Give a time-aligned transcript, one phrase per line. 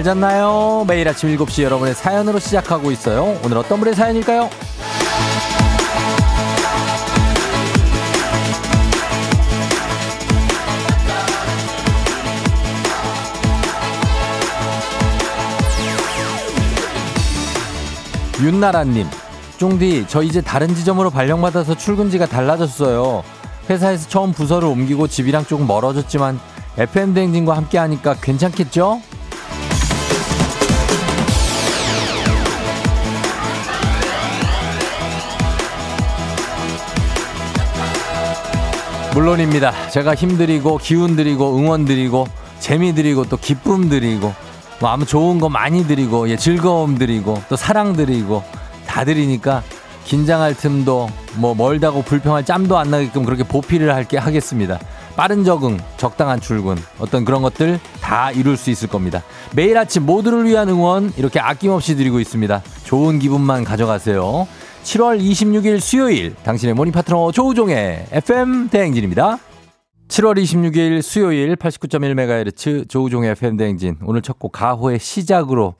[0.00, 0.86] 잘 잤나요?
[0.88, 3.38] 매일 아침 7시 여러분의 사연으로 시작하고 있어요.
[3.44, 4.48] 오늘 어떤 분의 사연일까요?
[18.40, 19.06] 윤나라님,
[19.58, 23.22] 쫑디, 저 이제 다른 지점으로 발령받아서 출근지가 달라졌어요.
[23.68, 26.40] 회사에서 처음 부서를 옮기고 집이랑 조금 멀어졌지만
[26.78, 29.02] FM대행진과 함께 하니까 괜찮겠죠?
[39.20, 39.90] 물론입니다.
[39.90, 42.26] 제가 힘드리고 기운 드리고 응원 드리고
[42.58, 44.32] 재미 드리고 또 기쁨 드리고
[44.80, 48.42] 뭐 아무 좋은 거 많이 드리고 예 즐거움 드리고 또 사랑 드리고
[48.86, 49.62] 다 드리니까
[50.04, 54.78] 긴장할 틈도 뭐 멀다고 불평할 짬도 안 나게끔 그렇게 보필을 할게 하겠습니다.
[55.16, 59.22] 빠른 적응, 적당한 출근, 어떤 그런 것들 다 이룰 수 있을 겁니다.
[59.52, 62.62] 매일 아침 모두를 위한 응원 이렇게 아낌없이 드리고 있습니다.
[62.84, 64.48] 좋은 기분만 가져가세요.
[64.82, 69.38] 7월 26일 수요일 당신의 모닝 파트너 조우종의 FM 대행진입니다.
[70.08, 75.74] 7월 26일 수요일 89.1MHz 조우종의 FM 대행진 오늘 첫 곡 가호의 시작으로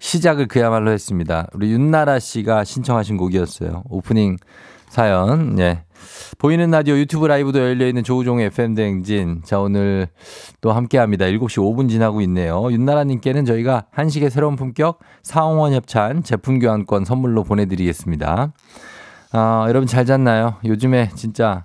[0.00, 1.46] 시작을 그야말로 했습니다.
[1.54, 3.84] 우리 윤나라 씨가 신청하신 곡이었어요.
[3.88, 4.36] 오프닝
[4.88, 5.58] 사연.
[5.60, 5.84] 예.
[6.38, 9.42] 보이는 라디오 유튜브 라이브도 열려 있는 조우종의 FM 대행진.
[9.44, 10.08] 자, 오늘
[10.60, 11.26] 또 함께 합니다.
[11.26, 12.70] 7시 5분 지나고 있네요.
[12.70, 18.52] 윤나라 님께는 저희가 한식의 새로운 품격 사홍원 협찬 제품 교환권 선물로 보내 드리겠습니다.
[19.32, 20.56] 아, 여러분 잘 잤나요?
[20.64, 21.64] 요즘에 진짜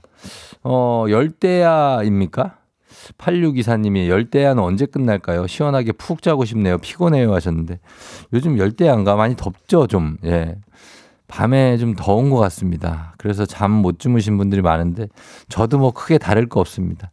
[0.64, 2.58] 어, 열대야입니까?
[3.18, 5.48] 8624님이 열대야는 언제 끝날까요?
[5.48, 6.78] 시원하게 푹 자고 싶네요.
[6.78, 7.80] 피곤해요 하셨는데.
[8.34, 9.16] 요즘 열대야인가?
[9.16, 10.18] 많이 덥죠, 좀.
[10.26, 10.56] 예.
[11.28, 13.14] 밤에 좀 더운 것 같습니다.
[13.18, 15.08] 그래서 잠 못 주무신 분들이 많은데
[15.50, 17.12] 저도 뭐 크게 다를 거 없습니다.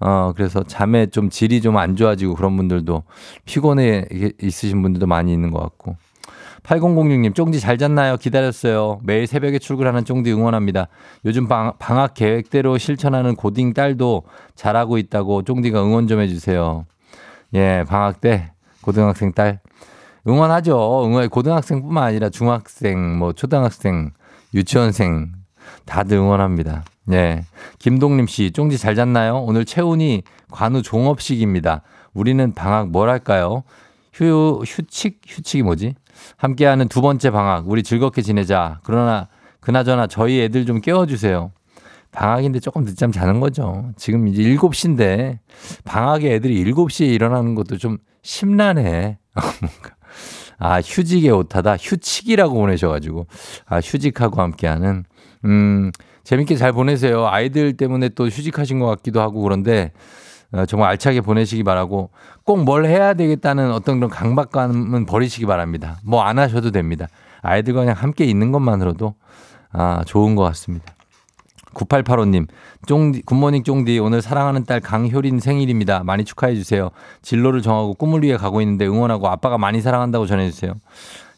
[0.00, 3.04] 어, 그래서 잠에 좀 질이 좀 안 좋아지고 그런 분들도
[3.46, 4.04] 피곤해
[4.40, 5.96] 있으신 분들도 많이 있는 것 같고.
[6.62, 8.16] 8006님, 쫑디 잘 잤나요?
[8.16, 9.00] 기다렸어요.
[9.02, 10.88] 매일 새벽에 출근하는 쫑디 응원합니다.
[11.26, 14.22] 요즘 방, 방학 계획대로 실천하는 고딩 딸도
[14.54, 16.86] 잘하고 있다고 쫑디가 응원 좀 해주세요.
[17.54, 19.60] 예, 방학 때 고등학생 딸.
[20.26, 21.04] 응원하죠.
[21.04, 24.12] 응원, 고등학생뿐만 아니라 중학생, 뭐, 초등학생,
[24.54, 25.32] 유치원생,
[25.84, 26.84] 다들 응원합니다.
[27.12, 27.44] 예.
[27.78, 29.38] 김동림 씨, 쫑디 잘 잤나요?
[29.38, 31.82] 오늘 채운이 관우 종업식입니다.
[32.14, 33.64] 우리는 방학 뭘 할까요?
[34.12, 35.20] 휴, 휴칙?
[35.26, 35.94] 휴칙이 뭐지?
[36.36, 38.80] 함께하는 두 번째 방학, 우리 즐겁게 지내자.
[38.84, 39.28] 그러나,
[39.60, 41.50] 그나저나 저희 애들 좀 깨워주세요.
[42.12, 43.90] 방학인데 조금 늦잠 자는 거죠.
[43.96, 45.40] 지금 이제 7시인데,
[45.84, 49.18] 방학에 애들이 7시에 일어나는 것도 좀 심란해.
[50.58, 51.76] 아, 휴직의 오타다.
[51.76, 53.26] 휴칙이라고 보내셔가지고.
[53.66, 55.04] 아, 휴직하고 함께하는.
[55.44, 55.90] 음,
[56.24, 57.26] 재밌게 잘 보내세요.
[57.26, 59.92] 아이들 때문에 또 휴직하신 것 같기도 하고 그런데,
[60.52, 62.10] 어, 정말 알차게 보내시기 바라고
[62.44, 65.98] 꼭 뭘 해야 되겠다는 어떤 그런 강박감은 버리시기 바랍니다.
[66.04, 67.08] 뭐 안 하셔도 됩니다.
[67.42, 69.14] 아이들과 그냥 함께 있는 것만으로도
[69.72, 70.94] 아, 좋은 것 같습니다.
[71.74, 72.46] 9885님,
[72.86, 73.98] 쫑디, 굿모닝 쫑디.
[73.98, 76.02] 오늘 사랑하는 딸 강효린 생일입니다.
[76.04, 76.90] 많이 축하해 주세요.
[77.22, 80.74] 진로를 정하고 꿈을 위해 가고 있는데 응원하고 아빠가 많이 사랑한다고 전해 주세요.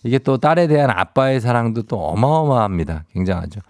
[0.03, 3.05] 이게 또 딸에 대한 아빠의 사랑도 또 어마어마합니다.
[3.13, 3.61] 굉장하죠.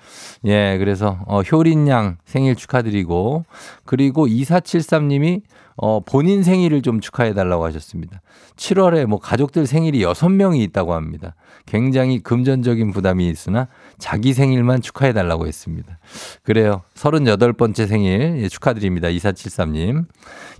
[0.44, 3.44] 예, 그래서 어, 효린 양 생일 축하드리고
[3.84, 5.40] 그리고 2473님이
[5.76, 8.22] 어, 본인 생일을 좀 축하해 달라고 하셨습니다.
[8.56, 11.34] 7월에 뭐 가족들 생일이 6명이 있다고 합니다.
[11.66, 15.98] 굉장히 금전적인 부담이 있으나 자기 생일만 축하해 달라고 했습니다.
[16.44, 16.82] 그래요.
[16.94, 19.08] 38번째 생일 예, 축하드립니다.
[19.08, 20.06] 2473님.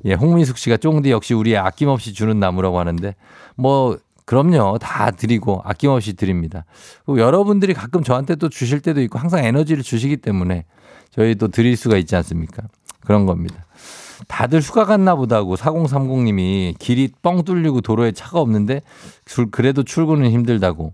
[0.04, 3.14] 예, 홍민숙 씨가 쫑디 역시 우리 아낌없이 주는 나무라고 하는데
[3.54, 4.78] 뭐 그럼요.
[4.78, 6.64] 다 드리고 아낌없이 드립니다.
[7.08, 10.64] 여러분들이 가끔 저한테 또 주실 때도 있고 항상 에너지를 주시기 때문에
[11.10, 12.64] 저희 또 드릴 수가 있지 않습니까?
[13.00, 13.64] 그런 겁니다.
[14.28, 18.82] 다들 휴가 갔나 보다고 4030님이 길이 뻥 뚫리고 도로에 차가 없는데
[19.50, 20.92] 그래도 출근은 힘들다고.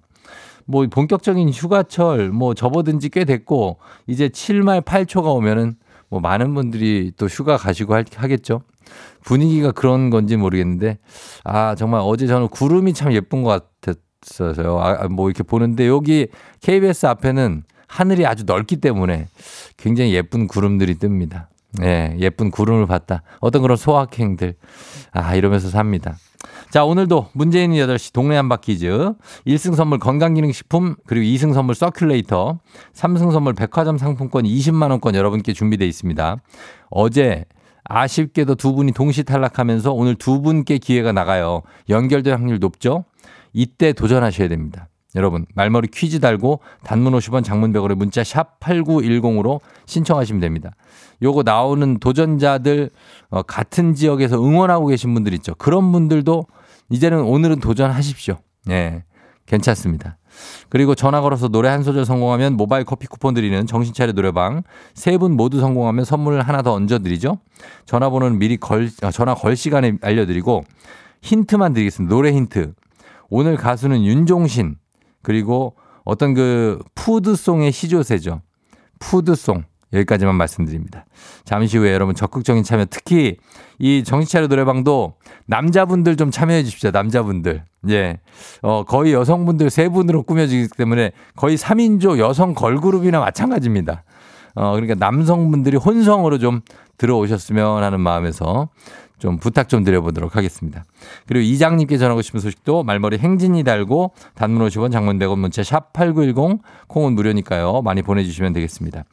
[0.65, 5.75] 뭐 본격적인 휴가철 뭐 접어든 지 꽤 됐고 이제 7말 8초가 오면은
[6.09, 8.63] 뭐 많은 분들이 또 휴가 가시고 하겠죠.
[9.25, 10.99] 분위기가 그런 건지 모르겠는데
[11.45, 14.79] 아 정말 어제 저는 구름이 참 예쁜 것 같았어요.
[14.79, 16.29] 아, 뭐 이렇게 보는데 여기
[16.61, 19.29] KBS 앞에는 하늘이 아주 넓기 때문에
[19.77, 21.47] 굉장히 예쁜 구름들이 뜹니다.
[21.81, 23.23] 예, 예쁜 구름을 봤다.
[23.41, 24.55] 어떤 그런 소확행들.
[25.13, 26.17] 아, 이러면서 삽니다.
[26.71, 29.13] 자, 오늘도 문재인 8시 동네 한바 퀴즈
[29.47, 32.59] 1승 선물 건강기능식품 그리고 2승 선물 서큘레이터
[32.95, 36.37] 3승 선물 백화점 상품권 20만원권 여러분께 준비되어 있습니다.
[36.91, 37.45] 어제
[37.85, 41.63] 아쉽게도 두 분이 동시 탈락하면서 오늘 두 분께 기회가 나가요.
[41.89, 43.05] 연결될 확률 높죠?
[43.53, 44.89] 이때 도전하셔야 됩니다.
[45.15, 50.71] 여러분 말머리 퀴즈 달고 단문 50원 장문 100원에 문자 샵 8910으로 신청하시면 됩니다.
[51.23, 52.91] 요거 나오는 도전자들
[53.31, 55.55] 어, 같은 지역에서 응원하고 계신 분들 있죠.
[55.55, 56.47] 그런 분들도
[56.91, 58.37] 이제는 오늘은 도전하십시오.
[58.71, 59.05] 예.
[59.47, 60.19] 괜찮습니다.
[60.69, 64.63] 그리고 전화 걸어서 노래 한 소절 성공하면 모바일 커피 쿠폰 드리는 정신차려 노래방
[64.95, 67.39] 세 분 모두 성공하면 선물 하나 더 얹어 드리죠.
[67.87, 70.65] 전화번호는 미리 걸 아, 전화 걸 시간에 알려 드리고
[71.23, 72.15] 힌트만 드리겠습니다.
[72.15, 72.73] 노래 힌트.
[73.29, 74.77] 오늘 가수는 윤종신
[75.23, 75.75] 그리고
[76.05, 78.41] 어떤 그 푸드송의 시조세죠.
[78.99, 79.65] 푸드송.
[79.93, 81.05] 여기까지만 말씀드립니다.
[81.45, 83.37] 잠시 후에 여러분 적극적인 참여 특히
[83.79, 85.15] 이 정신차려 노래방도
[85.47, 86.91] 남자분들 좀 참여해 주십시오.
[86.91, 87.65] 남자분들.
[87.91, 88.21] 예.
[88.63, 94.05] 어, 거의 여성분들 세 분으로 꾸며지기 때문에 거의 3인조 여성 걸그룹이나 마찬가지입니다.
[94.55, 96.61] 어, 그러니까 남성분들이 혼성으로 좀
[96.99, 98.69] 들어오셨으면 하는 마음에서
[99.19, 100.85] 좀 부탁 좀 드려보도록 하겠습니다.
[101.27, 106.61] 그리고 이장님께 전하고 싶은 소식도 말머리 행진이 달고 단문 50원 장문 100원 문자 샵 8910
[106.89, 107.83] 콩은 무료니까요.
[107.83, 109.05] 많이 보내주시면 되겠습니다.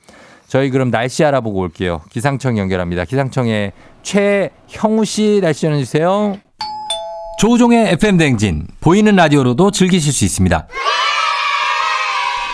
[0.50, 2.02] 저희 그럼 날씨 알아보고 올게요.
[2.10, 3.06] 기상청 연결합니다.
[3.06, 6.38] 기상청에 최형우 씨 날씨 전해주세요.
[7.40, 10.68] 조우종의 FM 댕진 보이는 라디오로도 즐기실 수 있습니다.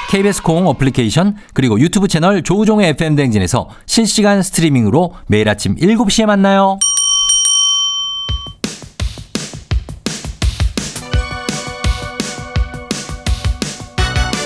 [0.10, 6.78] KBS 콩 어플리케이션 그리고 유튜브 채널 조우종의 FM 댕진에서 실시간 스트리밍으로 매일 아침 7시에 만나요.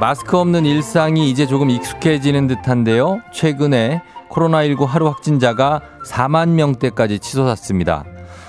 [0.00, 3.20] 마스크 없는 일상이 이제 조금 익숙해지는 듯한데요.
[3.34, 4.00] 최근에
[4.30, 8.06] 코로나19 하루 확진자가 4만 명대까지 치솟았습니다.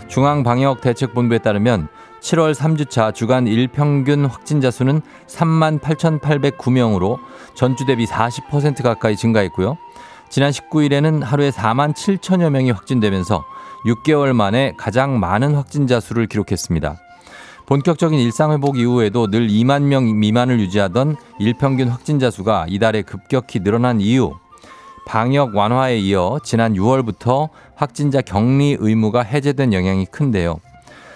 [0.07, 1.89] 중앙방역대책본부에 따르면
[2.21, 7.17] 7월 3주차 주간 일평균 확진자 수는 3만 8,809명으로
[7.53, 9.77] 전주 대비 40% 가까이 증가했고요.
[10.29, 13.43] 지난 19일에는 하루에 4만 7천여 명이 확진되면서
[13.87, 16.95] 6개월 만에 가장 많은 확진자 수를 기록했습니다.
[17.71, 24.33] 본격적인 일상회복 이후에도 늘 2만 명 미만을 유지하던 일평균 확진자 수가 이달에 급격히 늘어난 이유.
[25.05, 30.59] 방역 완화에 이어 지난 6월부터 확진자 격리 의무가 해제된 영향이 큰데요.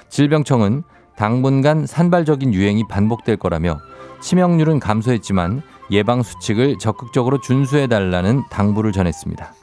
[0.07, 0.83] 질병청은
[1.17, 3.81] 당분간 산발적인 유행이 반복될 거라며
[4.21, 5.61] 치명률은 감소했지만
[5.91, 9.53] 예방 수칙을 적극적으로 준수해 달라는 당부를 전했습니다.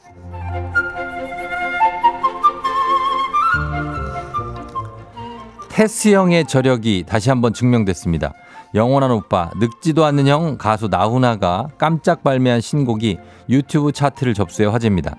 [5.72, 8.34] 테스 형의 저력이 다시 한번 증명됐습니다.
[8.74, 13.16] 영원한 오빠, 늙지도 않는 형 가수 나훈아가 깜짝 발매한 신곡이
[13.48, 15.16] 유튜브 차트를 접수해 화제입니다.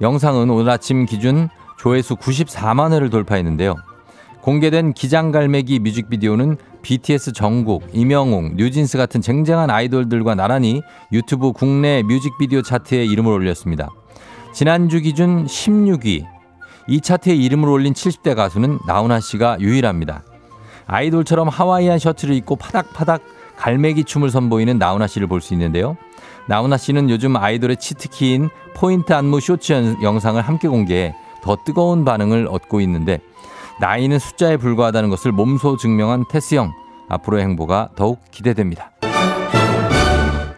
[0.00, 3.74] 영상은 오늘 아침 기준 조회수 94만 회를 돌파했는데요.
[4.42, 13.04] 공개된 기장갈매기 뮤직비디오는 BTS 정국, 이명웅, 뉴진스 같은 쟁쟁한 아이돌들과 나란히 유튜브 국내 뮤직비디오 차트에
[13.06, 13.88] 이름을 올렸습니다.
[14.52, 16.26] 지난주 기준 16위,
[16.90, 20.24] 이 차트에 이름을 올린 70대 가수는 나훈아 씨가 유일합니다.
[20.88, 23.22] 아이돌처럼 하와이안 셔츠를 입고 파닥파닥
[23.56, 25.96] 갈매기 춤을 선보이는 나훈아 씨를 볼 수 있는데요.
[26.48, 32.80] 나훈아 씨는 요즘 아이돌의 치트키인 포인트 안무 쇼츠 영상을 함께 공개해 더 뜨거운 반응을 얻고
[32.80, 33.20] 있는데
[33.78, 36.72] 나이는 숫자에 불과하다는 것을 몸소 증명한 테스 형
[37.08, 38.90] 앞으로의 행보가 더욱 기대됩니다.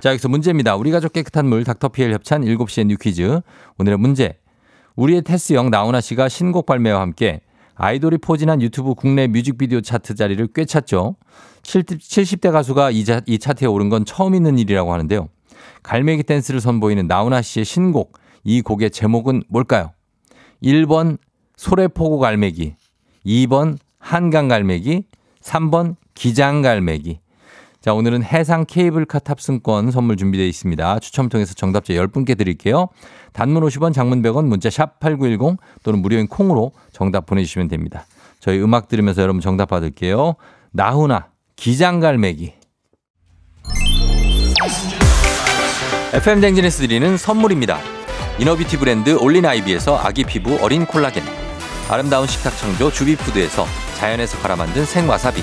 [0.00, 0.76] 자 여기서 문제입니다.
[0.76, 3.40] 우리 가족 깨끗한 물 닥터피엘 협찬 7시의 뉴 퀴즈
[3.78, 4.38] 오늘의 문제
[4.96, 7.40] 우리의 테스형 나훈아 씨가 신곡 발매와 함께
[7.74, 11.16] 아이돌이 포진한 유튜브 국내 뮤직비디오 차트 자리를 꿰찼죠.
[11.62, 15.28] 70대 가수가 이, 자, 이 차트에 오른 건 처음 있는 일이라고 하는데요.
[15.82, 19.92] 갈매기 댄스를 선보이는 나훈아 씨의 신곡, 이 곡의 제목은 뭘까요?
[20.62, 21.18] 1번
[21.56, 22.76] 소래포구 갈매기,
[23.24, 25.04] 2번 한강 갈매기,
[25.40, 27.21] 3번 기장 갈매기.
[27.82, 31.00] 자, 오늘은 해상 케이블카 탑승권 선물 준비되어 있습니다.
[31.00, 32.88] 추첨 통해서 정답자 10분께 드릴게요.
[33.32, 38.06] 단문 50원, 장문 100원, 문자 샵 8910 또는 무료인 콩으로 정답 보내주시면 됩니다.
[38.38, 40.36] 저희 음악 들으면서 여러분 정답 받을게요.
[40.70, 42.54] 나훈아, 기장갈매기.
[46.12, 47.80] FM 댕진에서 드리는 선물입니다.
[48.38, 51.24] 이너비티 브랜드 올린 아이비에서 아기 피부 어린 콜라겐.
[51.90, 53.66] 아름다운 식탁 창조 주비푸드에서
[53.98, 55.42] 자연에서 갈아 만든 생와사비.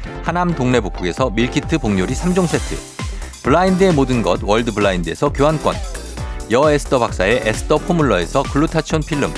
[0.23, 2.77] 하남 동래복국에서 밀키트 복요리 3종 세트.
[3.43, 5.75] 블라인드의 모든 것 월드 블라인드에서 교환권.
[6.51, 9.33] 여 에스더 박사의 에스더 포뮬러에서 글루타치온 필름.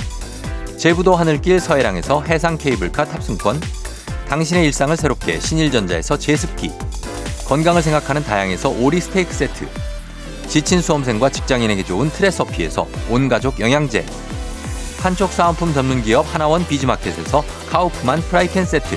[0.76, 3.60] 제부도 하늘길 서해랑에서 해상 케이블카 탑승권.
[4.28, 6.72] 당신의 일상을 새롭게 신일전자에서 제습기.
[7.46, 9.66] 건강을 생각하는 다향에서 오리 스테이크 세트.
[10.48, 14.04] 지친 수험생과 직장인에게 좋은 트레서피에서 온가족 영양제.
[15.04, 18.96] 판촉 사은품 전문 기업 하나원 비즈마켓에서 카우프만 프라이팬 세트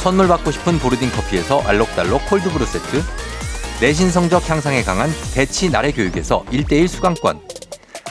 [0.00, 3.02] 선물 받고 싶은 보르딘 커피에서 알록달록 콜드브루 세트
[3.82, 7.38] 내신 성적 향상에 강한 대치 나래 교육에서 1대1 수강권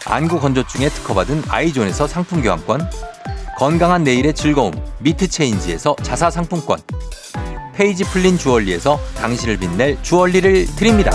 [0.06, 2.88] 안구 건조증에 특허받은 아이존에서 상품 교환권
[3.58, 6.80] 건강한 내일의 즐거움 미트 체인지에서 자사 상품권
[7.74, 11.12] 페이지 풀린 주얼리에서 당신을 빛낼 주얼리를 드립니다.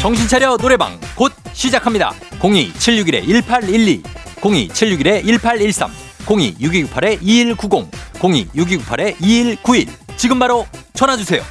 [0.00, 2.12] 정신 차려 노래방 곧 시작합니다.
[2.40, 4.02] 02-761-1812
[4.40, 11.42] 02-761-1813 02-6298-2190 02-6298-2191 지금 바로 전화주세요.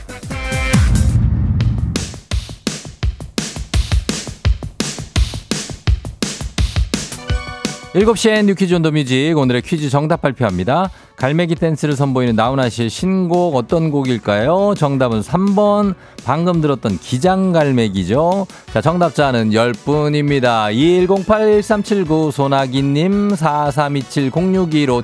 [7.93, 10.89] 7시엔 뉴퀴즈 온 더 뮤직 오늘의 퀴즈 정답 발표합니다.
[11.17, 14.75] 갈매기 댄스를 선보이는 나훈아 씨의 신곡 어떤 곡일까요?
[14.77, 18.45] 정답은 3번 방금 들었던 기장갈매기죠.
[18.71, 20.71] 자 정답자는 10분입니다.
[21.07, 25.01] 2108-1379 소나기님 4327-0615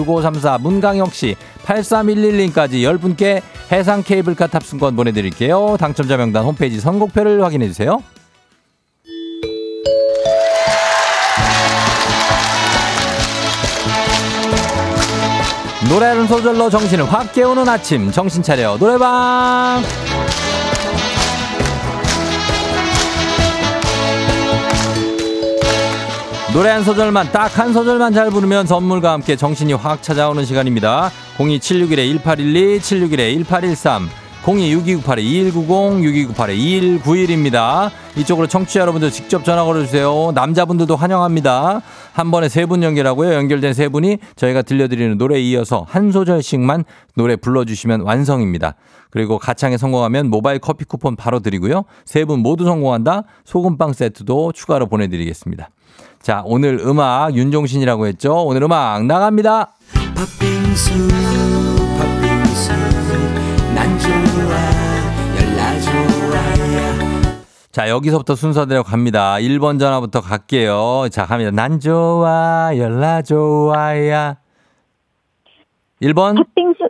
[0.00, 5.76] 7072-7432-6534 문강혁씨 8311님까지 10분께 해상 케이블카 탑승권 보내드릴게요.
[5.78, 8.02] 당첨자 명단 홈페이지 선곡표를 확인해주세요.
[15.88, 18.10] 노래는 소절로 정신을 확 깨우는 아침.
[18.10, 18.76] 정신 차려.
[18.78, 19.82] 노래방.
[26.52, 31.10] 노래 한 소절만 딱 한 소절만 잘 부르면 선물과 함께 정신이 확 찾아오는 시간입니다.
[31.36, 32.80] 02761-1812
[33.46, 37.90] 761-1813 026298-2190 6298-2191입니다.
[38.16, 40.32] 이쪽으로 청취자 여러분들 직접 전화 걸어주세요.
[40.34, 41.82] 남자분들도 환영합니다.
[42.12, 43.32] 한 번에 세 분 연결하고요.
[43.34, 46.84] 연결된 세 분이 저희가 들려드리는 노래에 이어서 한 소절씩만
[47.16, 48.74] 노래 불러주시면 완성입니다.
[49.10, 51.84] 그리고 가창에 성공하면 모바일 커피 쿠폰 바로 드리고요.
[52.04, 53.22] 세 분 모두 성공한다.
[53.44, 55.68] 소금빵 세트도 추가로 보내드리겠습니다.
[56.20, 58.34] 자, 오늘 음악 윤종신이라고 했죠.
[58.44, 59.74] 오늘 음악 나갑니다.
[60.16, 60.92] 팥빙수,
[67.76, 69.34] 자, 여기서부터 순서대로 갑니다.
[69.34, 71.08] 1번 전화부터 갈게요.
[71.10, 71.50] 자, 갑니다.
[71.50, 74.36] 난 좋아, 열나 좋아야.
[76.00, 76.36] 1번.
[76.36, 76.88] 팥빙수,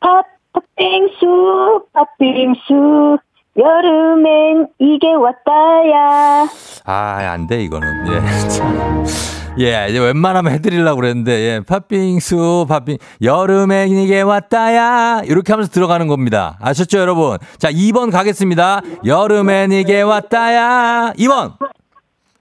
[0.00, 3.16] 팥, 팥빙수, 팥빙수.
[3.56, 6.46] 여름엔 이게 왔다야.
[6.84, 7.88] 아, 안 돼, 이거는.
[8.08, 8.20] 예.
[9.52, 9.60] 참.
[9.60, 15.22] 예, 이제 웬만하면 해드리려고 그랬는데, 예, 팥빙수, 팥빙, 여름엔 이게 왔다야.
[15.24, 16.56] 이렇게 하면서 들어가는 겁니다.
[16.60, 17.38] 아셨죠, 여러분?
[17.58, 18.80] 자, 2번 가겠습니다.
[19.04, 21.12] 여름엔 이게 왔다야.
[21.18, 21.52] 2번.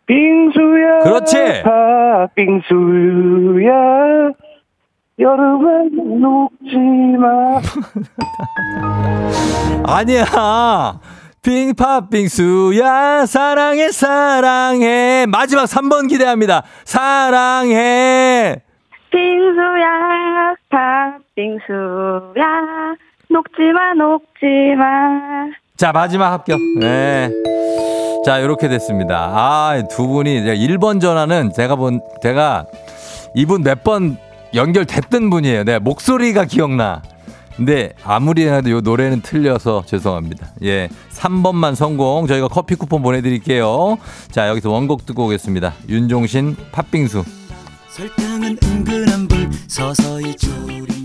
[0.08, 1.00] 빙수야.
[1.04, 1.64] 그렇지.
[2.36, 3.74] 팥빙수야.
[5.20, 6.76] 여름엔 녹지
[7.18, 7.62] 마.
[9.86, 10.26] 아니야.
[11.92, 15.26] 빙팥빙수야 사랑해 사랑해.
[15.28, 16.64] 마지막 3번 기대합니다.
[16.86, 18.62] 사랑해.
[19.12, 22.44] 빙수야, 팥빙수야.
[23.30, 25.50] 녹지마, 녹지마.
[25.78, 26.60] 자 마지막 합격.
[26.80, 27.30] 네.
[28.26, 29.32] 자 이렇게 됐습니다.
[29.34, 32.66] 아 두 분이 1번 전화는 제가 본 제가
[33.36, 34.18] 이분 몇 번
[34.54, 35.64] 연결됐던 분이에요.
[35.64, 37.02] 네 목소리가 기억나
[37.62, 40.48] 근데 아무리 해도 이 노래는 틀려서 죄송합니다.
[40.64, 40.90] 예.
[41.12, 42.26] 3번만 성공.
[42.26, 44.00] 저희가 커피 쿠폰 보내드릴게요.
[44.32, 45.76] 자, 여기서 원곡 듣고 오겠습니다.
[45.88, 47.24] 윤종신 팥빙수.
[47.90, 51.01] 설탕은 은근한 불 서서히 졸인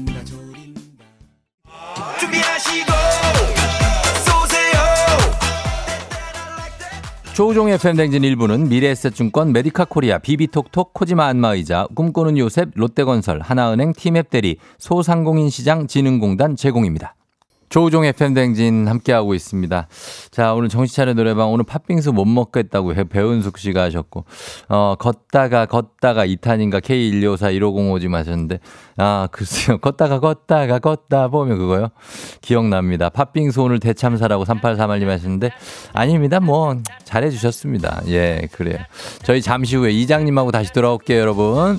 [7.36, 14.56] 조우종의 FM댕진 일부는 미래에셋증권 메디카 코리아 비비톡톡 코지마 안마의자 꿈꾸는 요셉 롯데건설 하나은행 티맵 대리
[14.78, 17.14] 소상공인시장 진흥공단 제공입니다.
[17.68, 19.88] 조우종 FM 댕진 함께하고 있습니다.
[20.30, 24.24] 자, 오늘 정신차려 노래방 오늘 팥빙수 못 먹겠다고 해- 배은숙 씨가 하셨고,
[24.68, 28.60] 어, 걷다가 걷다가 2탄인가 K1254150 1505지 마셨는데,
[28.98, 29.78] 아, 글쎄요.
[29.82, 31.88] 걷다가 걷다가 걷다 보면 그거요.
[32.40, 33.08] 기억납니다.
[33.08, 35.50] 팥빙수 오늘 대참사라고 3831님 하셨는데,
[35.92, 36.40] 아닙니다.
[36.40, 38.02] 뭐, 잘해주셨습니다.
[38.08, 38.78] 예, 그래요.
[39.24, 41.78] 저희 잠시 후에 이장님하고 다시 돌아올게요, 여러분.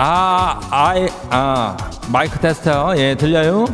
[0.00, 1.76] 아, 아이, 아,
[2.12, 2.94] 마이크 테스트요.
[2.98, 3.64] 예, 들려요?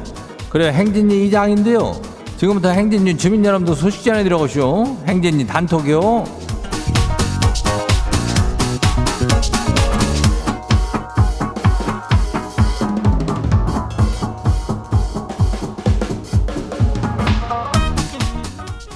[0.49, 0.73] 그래요.
[0.73, 2.01] 행진이 이장인데요.
[2.39, 5.01] 지금부터 행진이 주민 여러분들 소식 전해드려오시오.
[5.07, 6.25] 행진이 단톡이요.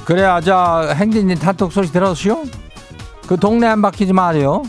[0.06, 2.44] 그래야 저 행진이 단톡 소식 들었시오?
[3.26, 4.62] 그 동네 안 바뀌지 말이요.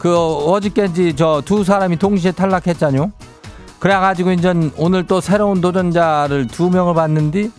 [0.00, 3.12] 그 어저께지 저 두 사람이 동시에 탈락했잖요.
[3.78, 7.50] 그래가지고 이제 오늘 또 새로운 도전자를 두 명을 봤는데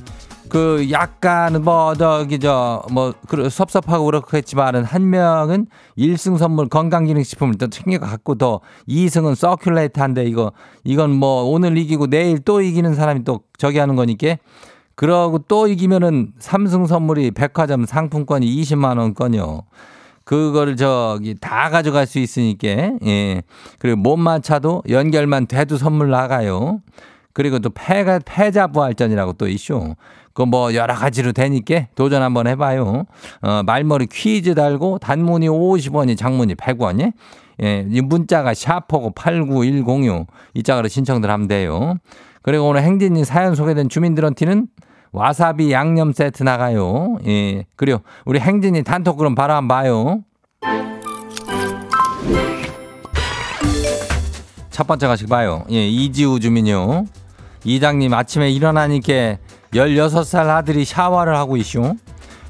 [0.49, 3.13] 그 약간 뭐 저기 저뭐
[3.49, 5.67] 섭섭하고 그렇겠지만은 한 명은
[5.97, 10.51] 1승 선물 건강기능식품을 또 챙겨 갖고 더 2승은 서큘레이트한데 이거
[10.83, 14.35] 이건 뭐 오늘 이기고 내일 또 이기는 사람이 또 저기 하는 거니까
[14.95, 19.61] 그러고 또 이기면은 삼승 선물이 백화점 상품권이 20만 원권요.
[20.31, 23.41] 그거를 저기 다 가져갈 수 있으니까 예
[23.79, 26.79] 그리고 못 맞춰도 연결만 돼도 선물 나가요.
[27.33, 29.93] 그리고 또 패가 패자 부활전이라고 또 이슈.
[30.33, 33.03] 그뭐 여러 가지로 되니까 도전 한번 해봐요.
[33.41, 37.11] 어 말머리 퀴즈 달고 단문이 50원이 장문이 100원이.
[37.63, 41.95] 예, 이 문자가 샤퍼고 89106 이 짝으로 신청들 하면 돼요.
[42.41, 44.67] 그리고 오늘 행진이 사연 소개된 주민들한테는
[45.13, 47.17] 와사비 양념 세트 나가요.
[47.27, 47.65] 예.
[47.75, 50.19] 그리고 우리 행진이 단톡 그럼 바로 한번 봐요.
[54.69, 55.65] 첫 번째 가씩 봐요.
[55.69, 57.05] 예, 이지우 주민요.
[57.63, 59.37] 이장님 아침에 일어나니까
[59.73, 61.95] 16살 아들이 샤워를 하고 있쇼.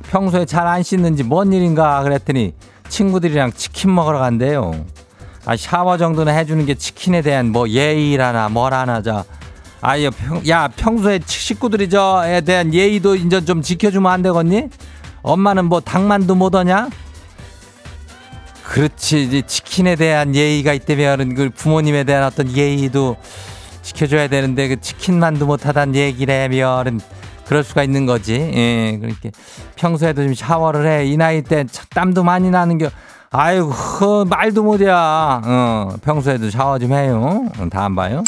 [0.10, 2.54] 평소에 잘 안 씻는지 뭔 일인가 그랬더니
[2.90, 4.86] 친구들이랑 치킨 먹으러 간대요.
[5.46, 9.24] 아, 샤워 정도는 해주는 게 치킨에 대한 뭐 예의라나 뭐라나 자.
[9.82, 14.70] 아야 평, 야 평소에 식구들이 저에 대한 예의도 인제 좀 지켜주면 안 되겠니?
[15.24, 16.90] 엄마는 뭐 닭만두 못 하냐?
[18.64, 23.18] 그렇지 이제 치킨에 대한 예의가 있다면 그 부모님에 대한 어떤 예의도
[23.82, 27.02] 지켜줘야 되는데 그 치킨만도 못하단 얘기라면
[27.46, 28.34] 그럴 수가 있는 거지.
[28.36, 29.32] 예, 그렇게
[29.76, 31.06] 평소에도 좀 샤워를 해.
[31.06, 32.90] 이 나이 때 차- 땀도 많이 나는 게
[33.32, 35.42] 아이고 허, 말도 못이야.
[35.44, 37.46] 어, 평소에도 샤워 좀 해요.
[37.60, 38.24] 어, 다음 봐요.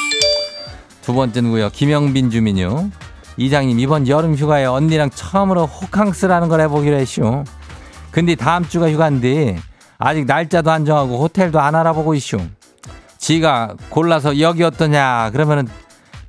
[1.03, 1.69] 두 번째 누구요?
[1.69, 2.89] 김영빈 주민요.
[3.35, 7.43] 이장님 이번 여름 휴가에 언니랑 처음으로 호캉스라는 걸 해보기로 했쇼.
[8.11, 9.59] 근데 다음 주가 휴가인데
[9.97, 12.39] 아직 날짜도 안 정하고 호텔도 안 알아보고 있쇼.
[13.17, 15.67] 지가 골라서 여기 어떠냐 그러면은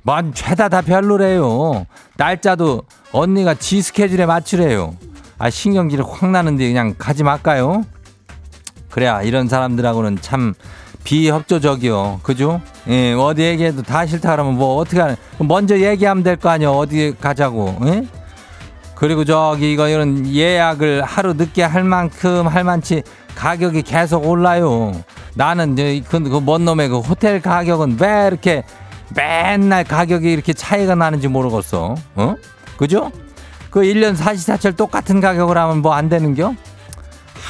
[0.01, 1.85] 뭔 죄다 다 별로래요.
[2.17, 4.95] 날짜도 언니가 지 스케줄에 맞추래요.
[5.37, 7.85] 아 신경질이 확 나는데 그냥 가지 말까요?
[8.89, 10.53] 그래야 이런 사람들하고는 참
[11.05, 12.19] 비협조적이요.
[12.23, 12.59] 그죠?
[12.89, 16.71] 예, 어디 얘기해도 다 싫다 그러면 뭐 어떻게 하는, 먼저 얘기하면 될 거 아니요.
[16.71, 18.03] 어디 가자고, 예?
[18.95, 23.03] 그리고 저기 이거 이런 예약을 하루 늦게 할 만큼 할 만치
[23.35, 24.93] 가격이 계속 올라요.
[25.35, 28.63] 나는 그먼 놈의 그 호텔 가격은 왜 이렇게
[29.15, 31.95] 맨날 가격이 이렇게 차이가 나는지 모르겠어.
[32.15, 32.35] 어?
[32.77, 33.11] 그죠?
[33.69, 36.55] 그 1년 사시사철 똑같은 가격을 하면 뭐 안 되는겨?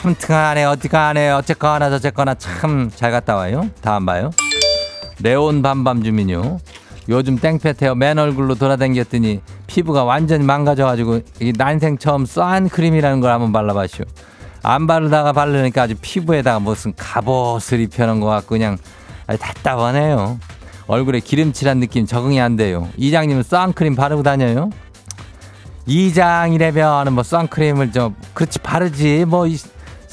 [0.03, 3.69] 아무튼 간에 어디 간에 어쨌거나 저쨌거나 참 잘 갔다 와요.
[3.81, 4.31] 다음 봐요.
[5.21, 6.59] 레온 밤밤 주민요.
[7.07, 13.51] 요즘 땡볕에 맨 얼굴로 돌아다녔더니 피부가 완전히 망가져가지고 이 난생 처음 싼 크림이라는 걸 한번
[13.51, 14.03] 발라봤쇼.
[14.63, 18.77] 안 바르다가 바르니까 아주 피부에다가 무슨 갑옷을 입혀놓은 것 같고 그냥
[19.27, 20.39] 아주 답답하네요.
[20.87, 22.89] 얼굴에 기름칠한 느낌 적응이 안 돼요.
[22.97, 24.69] 이장님은 선크림 바르고 다녀요?
[25.85, 29.57] 이장이라면 뭐 선크림을 좀 그렇지 바르지 뭐이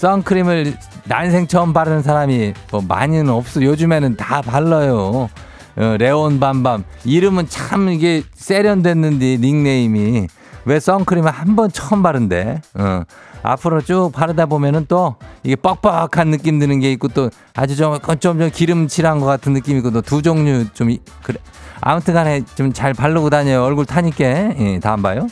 [0.06, 5.28] 선크림을 난생 처음 바르는 사람이 뭐 많이는 없어 요즘에는 다 발라요
[5.76, 10.26] 어, 레온 밤밤 이름은 참 이게 세련됐는데 닉네임이
[10.64, 12.60] 왜 선크림을 한 번 처음 바른대?
[12.74, 13.02] 어.
[13.44, 18.38] 앞으로 쭉 바르다 보면은 또 이게 뻑뻑한 느낌 드는 게 있고 또 아주 좀, 좀,
[18.40, 21.38] 좀 기름칠한 것 같은 느낌이 있고 또 두 종류 좀, 이- 그래.
[21.80, 23.62] 아무튼 간에 좀 잘 바르고 다녀요.
[23.64, 24.24] 얼굴 타니까.
[24.24, 25.26] 예, 다음 봐요.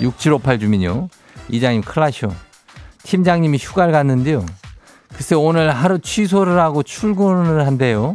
[0.00, 1.08] 6758 주민요.
[1.48, 2.28] 이장님 클라쇼.
[3.12, 4.44] 팀장님이 휴가를 갔는데요.
[5.14, 8.14] 글쎄 오늘 하루 취소를 하고 출근을 한대요.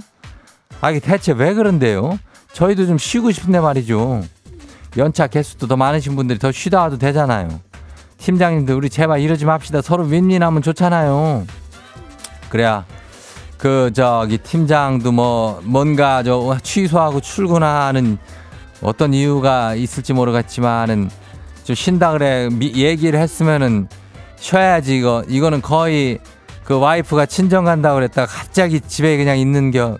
[0.81, 2.19] 아 이게 대체 왜 그런데요?
[2.53, 4.21] 저희도 좀 쉬고 싶은데 말이죠.
[4.97, 7.59] 연차 개수도 더 많으신 분들이 더 쉬다 와도 되잖아요.
[8.19, 9.81] 팀장님도 우리 제발 이러지 맙시다.
[9.81, 11.47] 서로 윈윈하면 좋잖아요.
[12.49, 12.85] 그래야
[13.57, 18.19] 그 저기 팀장도 뭐 뭔가 저 취소하고 출근하는
[18.83, 21.09] 어떤 이유가 있을지 모르겠지만은
[21.63, 23.87] 좀 쉰다 그래 미- 얘기를 했으면은
[24.43, 26.19] 쉬어야지 이거 이거는 거의
[26.65, 29.97] 그 와이프가 친정 간다 그랬다가 갑자기 집에 그냥 있는 겨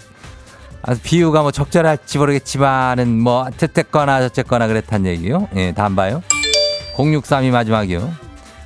[0.81, 5.47] 아, 비유가 뭐 적절할지 모르겠지만은 뭐 어쨌거나 저쨌거나 그랬단 얘기요.
[5.55, 6.21] 예, 다음 봐요.
[6.97, 8.11] 0632 마지막이요.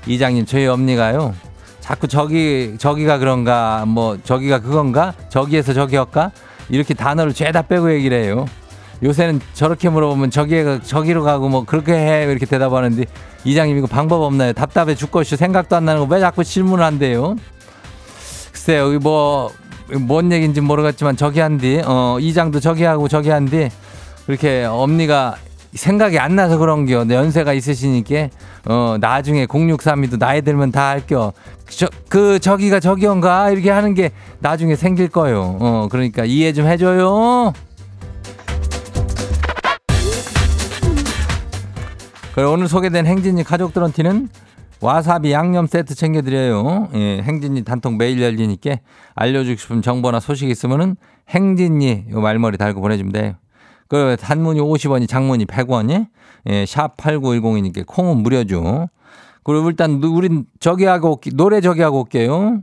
[0.08, 1.36] 이장님 저희 엄니가요.
[1.80, 6.32] 자꾸 저기 저기가 그런가 뭐 저기가 그건가 저기에서 저기였까
[6.70, 8.48] 이렇게 단어를 죄다 빼고 얘기를 해요.
[9.04, 13.06] 요새는 저렇게 물어보면 저기에 저기로 가고 뭐 그렇게 해 이렇게 대답하는데
[13.44, 14.54] 이장님 이거 방법 없나요?
[14.54, 15.36] 답답해 죽겠슈.
[15.36, 17.36] 생각도 안 나는 거 왜 자꾸 질문을 한대요?
[18.52, 19.52] 글쎄 여기 뭐
[20.10, 23.70] 뭔 얘기인지 모르겠지만 저기 한디 어 이장도 저기 하고 저기 한디.
[24.26, 25.36] 그렇게 엄니가
[25.74, 27.06] 생각이 안 나서 그런겨.
[27.06, 28.28] 내 연세가 있으시니까
[28.66, 31.32] 어 나중에 0632도 나이 들면 다 할겨.
[31.70, 33.50] 저 그 저기가 저기인가?
[33.52, 35.56] 이렇게 하는 게 나중에 생길 거요.
[35.62, 37.54] 어 그러니까 이해 좀 해줘요
[42.38, 44.30] 그리고 오늘 소개된 행진이 가족들한테는
[44.80, 46.90] 와사비 양념 세트 챙겨드려요.
[46.94, 48.76] 예, 행진이 단통 매일 열리니까
[49.16, 50.98] 알려주고 싶은 정보나 소식 있으면은
[51.30, 53.34] 행진이 요 말머리 달고 보내주면 돼요.
[53.88, 56.06] 그 단문이 50원이 장문이 100원이
[56.50, 58.88] 예, 샵 8910이니까 콩은 무료죠.
[59.44, 62.62] 그리고 일단 누- 우린 저기 하고 올게, 노래 저기 하고 올게요.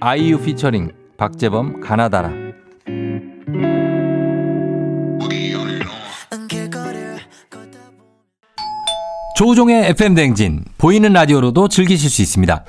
[0.00, 2.41] 아이유 피처링 박재범 가나다라.
[9.42, 12.64] 조우종의 FM 댕진 보이는 라디오로도 즐기실 수 있습니다.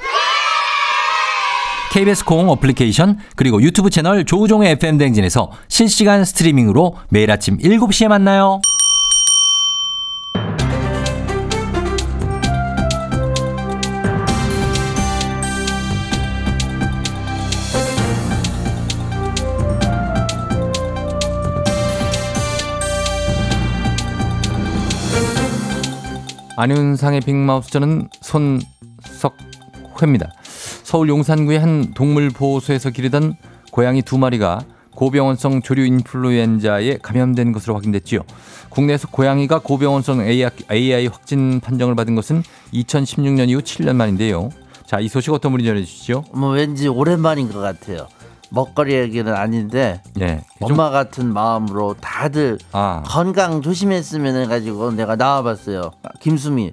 [1.92, 8.60] KBS 콩 어플리케이션 그리고 유튜브 채널 조우종의 FM 댕진에서 실시간 스트리밍으로 매일 아침 7시에 만나요.
[26.56, 30.32] 안윤상의 빅마우스 저는 손석회입니다.
[30.84, 33.36] 서울 용산구의 한 동물보호소에서 기르던
[33.72, 34.62] 고양이 두 마리가
[34.96, 38.20] 고병원성 조류 인플루엔자에 감염된 것으로 확인됐지요.
[38.70, 44.50] 국내에서 고양이가 고병원성 AI 확진 판정을 받은 것은 2016년 이후 7년 만인데요.
[44.86, 46.26] 자, 이 소식 어떤 분이 전해주시죠?
[46.34, 48.08] 뭐 왠지 오랜만인 것 같아요.
[48.54, 50.42] 먹거리 얘기는 아닌데 예.
[50.60, 55.92] 좀- 엄마 같은 마음으로 다들 아, 건강 조심했으면 해가지고 내가 나와봤어요.
[56.20, 56.72] 김수미,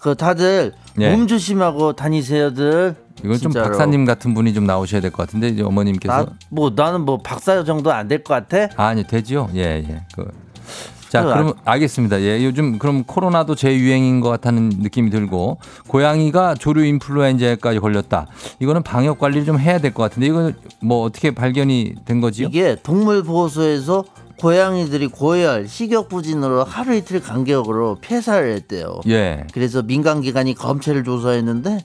[0.00, 1.10] 그 다들 예.
[1.10, 2.94] 몸 조심하고 다니세요들.
[3.20, 3.64] 이건 좀 진짜로.
[3.66, 7.64] 박사님 같은 분이 좀 나오셔야 될 것 같은데 이제 어머님께서 나, 뭐 나는 뭐 박사
[7.64, 8.68] 정도 안 될 것 같아.
[8.76, 9.48] 아, 아니 되지요.
[9.54, 10.02] 예, 예.
[10.14, 10.30] 그.
[11.20, 12.20] 자, 그, 그러면 알겠습니다.
[12.22, 18.26] 예, 요즘 그럼 코로나도 재유행인 것 같다는 느낌이 들고 고양이가 조류 인플루엔자에까지 걸렸다.
[18.60, 22.48] 이거는 방역 관리를 좀 해야 될 것 같은데 이거 뭐 어떻게 발견이 된 거지요?
[22.48, 24.04] 이게 동물 보호소에서
[24.38, 29.00] 고양이들이 고열, 식욕 부진으로 하루 이틀 간격으로 폐사를 했대요.
[29.08, 29.46] 예.
[29.54, 31.80] 그래서 민간 기관이 검체를 조사했는데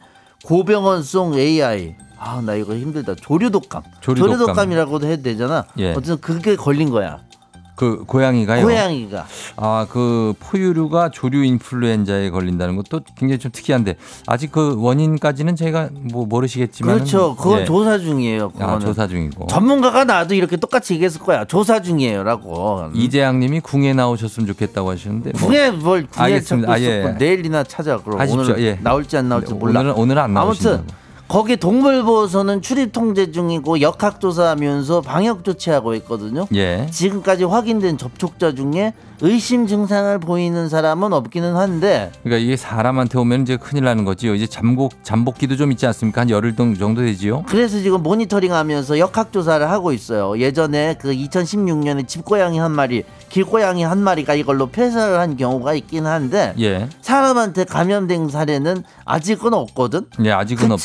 [0.46, 4.38] 고병원성 AI 아 나 이거 힘들다 조류독감 조류 독감.
[4.38, 5.92] 조류 독감이라고도 해도 되잖아 예.
[5.92, 7.20] 어쨌든 그게 걸린 거야
[7.82, 8.64] 그 고양이가요.
[8.64, 13.96] 고양이가 아, 그 포유류가 조류 인플루엔자에 걸린다는 것도 굉장히 좀 특이한데
[14.28, 19.48] 아직 그 원인까지는 저희가 뭐 모르시겠지만 그렇죠 그건 조사 중이에요 그거는 아, 조사 중이고.
[19.48, 25.72] 전문가가 나도 이렇게 똑같이 얘기했을 거야 조사 중이에요라고 이재양님이 궁에 나오셨으면 좋겠다고 하셨는데 뭐 궁에
[25.72, 26.68] 뭘 궁에 알겠습니다.
[26.68, 27.16] 찾고 아, 예.
[27.18, 28.20] 내일이나 찾아 그럼.
[28.30, 28.78] 오늘 예.
[28.84, 30.76] 나올지 안 나올지 몰라 오늘은 오늘은 안 나오신다고.
[30.78, 31.01] 아무튼
[31.32, 36.88] 거기 동물보호소는 출입 통제 중이고 역학 조사하면서 방역 조치하고 있거든요 예.
[36.92, 43.56] 지금까지 확인된 접촉자 중에 의심 증상을 보이는 사람은 없기는 한데 그러니까 이게 사람한테 오면 이제
[43.56, 44.34] 큰일 나는 거지요.
[44.34, 46.22] 이제 잠복 잠복기도 좀 있지 않습니까?
[46.22, 47.44] 한 열흘 동- 정도 되지요.
[47.48, 50.40] 그래서 지금 모니터링하면서 역학 조사를 하고 있어요.
[50.40, 56.54] 예전에 그 2016년에 집고양이 한 마리, 길고양이 한 마리가 이걸로 폐사를 한 경우가 있긴 한데
[56.60, 56.90] 예.
[57.02, 60.08] 사람한테 감염된 사례는 아직은 없거든.
[60.26, 60.84] 예, 아직은 없다.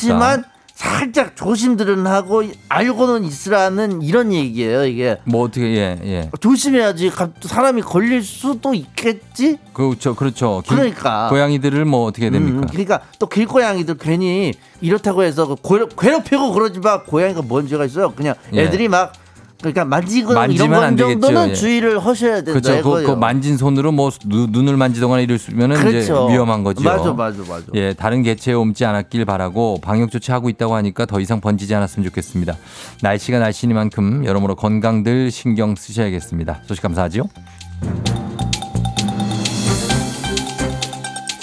[0.77, 4.85] 살짝 조심들은 하고 알고는 있으라는 이런 얘기예요.
[4.85, 6.29] 이게 뭐 어떻게 예 예.
[6.39, 9.57] 조심해야지 갑- 사람이 걸릴 수도 있겠지.
[9.73, 10.61] 그렇죠 그렇죠.
[10.67, 11.29] 길- 그러니까.
[11.29, 12.59] 고양이들을 뭐 어떻게 됩니까?
[12.59, 17.01] 음, 그러니까 또 길고양이들 괜히 이렇다고 해서 그 괴롭, 괴롭히고 그러지 마.
[17.01, 18.11] 고양이가 뭔 죄가 있어요.
[18.11, 18.61] 그냥 예.
[18.65, 19.13] 애들이 막
[19.59, 21.53] 그러니까 만지고 이런 건 정도는 예.
[21.53, 22.59] 주의를 하셔야 된다.
[22.59, 22.83] 그렇죠.
[22.83, 23.03] 그.
[23.03, 26.27] 그 만진 손으로 뭐 누, 눈을 만지거나 이랬으면은 이제 그렇죠.
[26.27, 26.83] 위험한 거죠.
[26.83, 27.65] 맞아, 맞아, 맞아.
[27.73, 32.07] 예, 다른 개체에 옮지 않았길 바라고 방역 조치 하고 있다고 하니까 더 이상 번지지 않았으면
[32.09, 32.55] 좋겠습니다.
[33.01, 36.61] 날씨가 날씨니만큼 여러모로 건강들 신경 쓰셔야겠습니다.
[36.67, 37.23] 소식 감사하지요.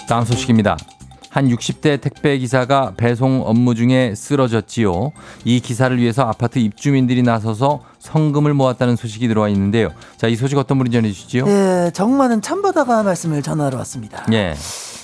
[0.08, 0.76] 다음 소식입니다.
[1.30, 5.10] 한 60대 택배 기사가 배송 업무 중에 쓰러졌지요.
[5.44, 9.88] 이 기사를 위해서 아파트 입주민들이 나서서 성금을 모았다는 소식이 들어와 있는데요.
[10.18, 11.46] 자, 이 소식 어떤 분이 전해주시죠?
[11.48, 14.26] 예, 정많은 참바다가 말씀을 전하러 왔습니다.
[14.32, 14.54] 예.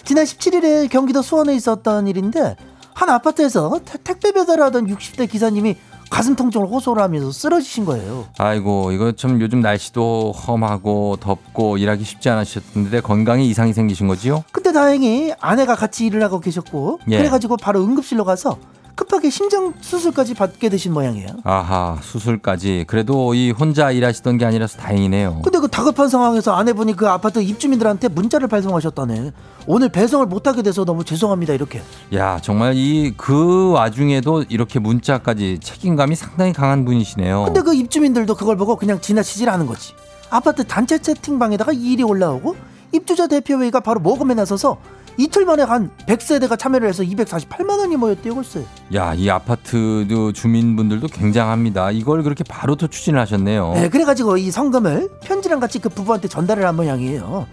[0.04, 2.56] 지난 17일에 경기도 수원에 있었던 일인데
[2.94, 5.76] 한 아파트에서 태- 택배 배달하던 60대 기사님이
[6.10, 8.26] 가슴 통증을 호소를 하면서 쓰러지신 거예요.
[8.36, 14.44] 아이고 이거 참 요즘 날씨도 험하고 덥고 일하기 쉽지 않으셨는데 건강에 이상이 생기신 거지요?
[14.52, 17.16] 근데 다행히 아내가 같이 일을 하고 계셨고 예.
[17.18, 18.58] 그래가지고 바로 응급실로 가서
[18.94, 21.28] 급하게 심장 수술까지 받게 되신 모양이에요.
[21.44, 25.40] 아하 수술까지 그래도 이 혼자 일하시던 게 아니라서 다행이네요.
[25.42, 29.32] 근데 그 다급한 상황에서 아내분이 그 아파트 입주민들한테 문자를 발송하셨다네.
[29.66, 31.82] 오늘 배송을 못하게 돼서 너무 죄송합니다 이렇게.
[32.14, 37.44] 야 정말 이 그 와중에도 이렇게 문자까지 책임감이 상당히 강한 분이시네요.
[37.44, 39.94] 근데 그 입주민들도 그걸 보고 그냥 지나치질 않은 거지.
[40.30, 42.54] 아파트 단체 채팅방에다가 이 일이 올라오고
[42.92, 44.78] 입주자 대표회의가 바로 모금에 나서서
[45.20, 48.64] 이틀 만에 한 100세대가 참여를 해서 248만 원이 모였대요 글쎄.
[48.94, 51.90] 야 이 아파트 주민분들도 굉장합니다.
[51.90, 53.72] 이걸 그렇게 바로 또 추진을 하셨네요.
[53.74, 57.46] 네, 그래가지고 이 성금을 편지랑 같이 그 부부한테 전달을 한 모양이에요.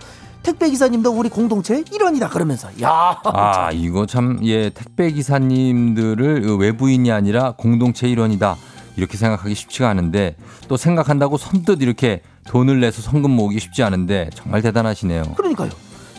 [0.43, 3.19] 택배 기사님도 우리 공동체 일원이다 그러면서 야.
[3.25, 8.56] 아 이거 참 예 택배 기사님들을 그 외부인이 아니라 공동체 일원이다
[8.95, 10.38] 이렇게 생각하기 쉽지가 않은데
[10.69, 15.23] 또 생각한다고 선뜻 이렇게 돈을 내서 성금 모으기 쉽지 않은데 정말 대단하시네요.
[15.36, 15.69] 그러니까요.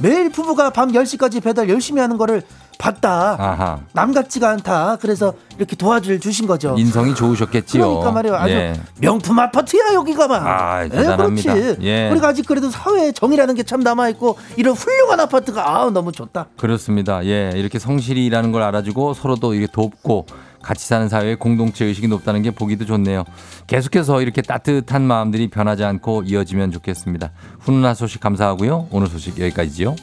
[0.01, 2.43] 매일 부부가 밤 10시까지 배달 열심히 하는 거를
[2.79, 3.35] 봤다.
[3.41, 4.99] 아하 남 같지가 않다.
[5.01, 6.77] 그래서 이렇게 도와줄 주신 거죠.
[6.79, 7.83] 인성이 좋으셨겠지요.
[7.83, 8.37] 그러니까 말이에요.
[8.37, 8.81] 아주 예.
[9.01, 10.47] 명품 아파트야 여기가 막.
[10.47, 10.89] 아, 예.
[10.89, 11.77] 그렇지.
[11.83, 12.09] 예.
[12.11, 16.47] 우리가 아직 그래도 사회에 정이라는 게 참 남아 있고 이런 훌륭한 아파트가 아 너무 좋다.
[16.57, 17.23] 그렇습니다.
[17.27, 20.25] 예 이렇게 성실이라는 걸 알아주고 서로도 이렇게 돕고
[20.63, 23.25] 같이 사는 사회에 공동체 의식이 높다는 게 보기도 좋네요.
[23.67, 27.33] 계속해서 이렇게 따뜻한 마음들이 변하지 않고 이어지면 좋겠습니다.
[27.61, 28.89] 훈훈한 소식 감사하고요.
[28.91, 29.97] 오늘 소식 여기까지지요.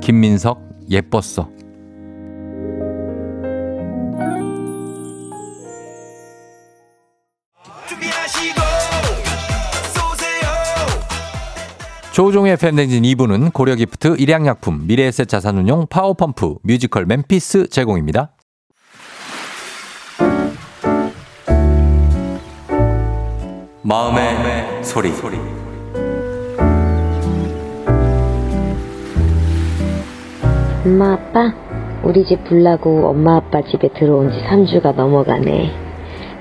[0.00, 1.61] 김민석 예뻤어.
[12.12, 18.32] 조우종의 FM댕진 2부는 고려기프트, 일양약품, 미래에셋 자산운용, 파워펌프, 뮤지컬 멤피스 제공입니다.
[23.82, 25.10] 마음의, 소리.
[30.84, 31.54] 엄마 아빠
[32.02, 35.70] 우리 집 불나고 엄마 아빠 집에 들어온 지 3주가 넘어가네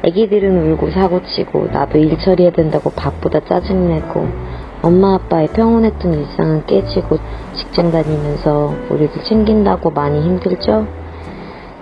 [0.04, 4.51] 애기들은 울고 사고치고 나도 일 처리해야 된다고 바쁘다 짜증내고
[4.82, 7.17] 엄마 아빠의 평온했던 일상은 깨지고
[7.54, 10.88] 직장 다니면서 우리들 챙긴다고 많이 힘들죠?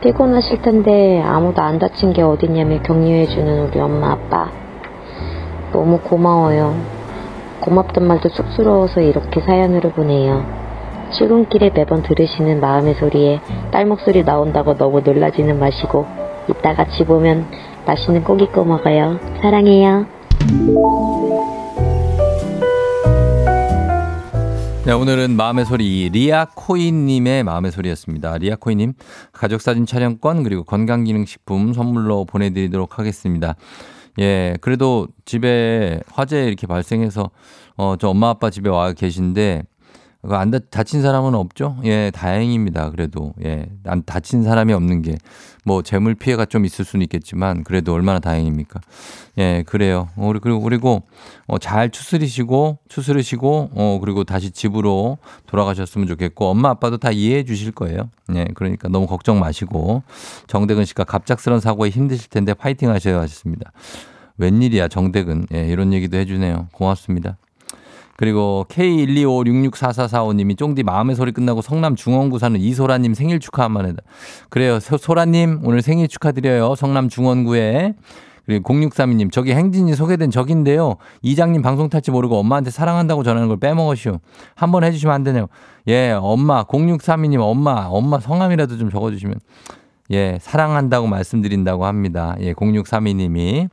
[0.02, 4.50] 피곤하실 텐데 아무도 안 다친 게 어딨냐며 격려해주는 우리 엄마 아빠
[5.72, 6.76] 너무 고마워요
[7.62, 10.44] 고맙단 말도 쑥스러워서 이렇게 사연으로 보내요
[11.12, 16.06] 출근길에 매번 들으시는 마음의 소리에 딸 목소리 나온다고 너무 놀라지는 마시고
[16.50, 17.46] 이따 같이 보면
[17.86, 19.20] 맛있는 고기 꺼 먹어요.
[19.42, 20.06] 사랑해요.
[24.90, 28.40] 네, 오늘은 마음의 소리 리아코이님의 마음의 소리였습니다.
[28.40, 28.94] 리아코이님
[29.32, 33.54] 가족사진 촬영권 그리고 건강기능식품 선물로 보내드리도록 하겠습니다.
[34.18, 37.30] 예, 그래도 집에 화재 이렇게 발생해서
[37.78, 39.62] 어, 저 엄마 아빠 집에 와 계신데
[40.24, 41.78] 안 다, 다친 사람은 없죠?
[41.86, 42.90] 예, 다행입니다.
[42.92, 45.18] 그래도 예, 안 다친 사람이 없는 게
[45.70, 48.80] 뭐 재물 피해가 좀 있을 수는 있겠지만 그래도 얼마나 다행입니까?
[49.38, 50.10] 예, 그래요.
[50.16, 51.04] 어, 우리 그리고 그리고
[51.46, 57.72] 어, 잘 추스리시고 추스르시고 어 그리고 다시 집으로 돌아가셨으면 좋겠고 엄마 아빠도 다 이해해 주실
[57.72, 58.10] 거예요.
[58.34, 60.02] 예, 그러니까 너무 걱정 마시고
[60.48, 63.72] 정대근 씨가 갑작스런 사고에 힘드실 텐데 파이팅 하셔야 하셨습니다.
[64.38, 66.70] 웬일이야 정대근 예, 이런 얘기도 해주네요.
[66.72, 67.38] 고맙습니다.
[68.20, 74.02] 그리고 K125664445님이 쫑디 마음의 소리 끝나고 성남 중원구 사는 이소라님 생일 축하 한번 해다.
[74.50, 74.82] 그래요.
[74.82, 76.76] 소- 소라님 오늘 생일 축하드려요.
[76.76, 77.94] 성남 중원구에.
[78.46, 80.96] 그리고 0632님, 저기 행진이 소개된 적인데요.
[81.22, 84.20] 이장님 방송 탈지 모르고 엄마한테 사랑한다고 전하는 걸 빼먹으시오.
[84.54, 85.48] 한번 해주시면 안 되네요.
[85.88, 89.36] 예, 엄마, 0632님, 엄마, 엄마 성함이라도 좀 적어주시면.
[90.12, 92.36] 예, 사랑한다고 말씀드린다고 합니다.
[92.42, 93.70] 예, 0632님이.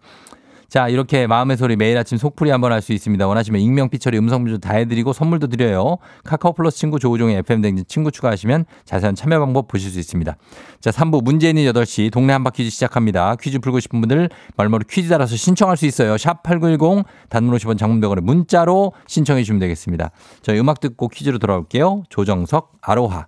[0.69, 3.27] 자, 이렇게 마음의 소리 매일 아침 속풀이 한번 할 수 있습니다.
[3.27, 5.97] 원하시면 익명, 피처리, 음성 문자 다 해드리고 선물도 드려요.
[6.25, 10.37] 카카오 플러스 친구 조우종의 FM 댕진 친구 추가하시면 자세한 참여 방법 보실 수 있습니다.
[10.81, 13.37] 자, 3부 문제 있는 8시 동네 한바 퀴즈 시작합니다.
[13.41, 16.15] 퀴즈 풀고 싶은 분들 말머리 퀴즈 달아서 신청할 수 있어요.
[16.17, 20.11] 샵8910 단문 50원 장문병원에 문자로 신청해 주시면 되겠습니다.
[20.43, 22.05] 저희 음악 듣고 퀴즈로 돌아올게요.
[22.11, 23.27] 조정석 아로하.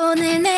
[0.00, 0.57] 오늘 내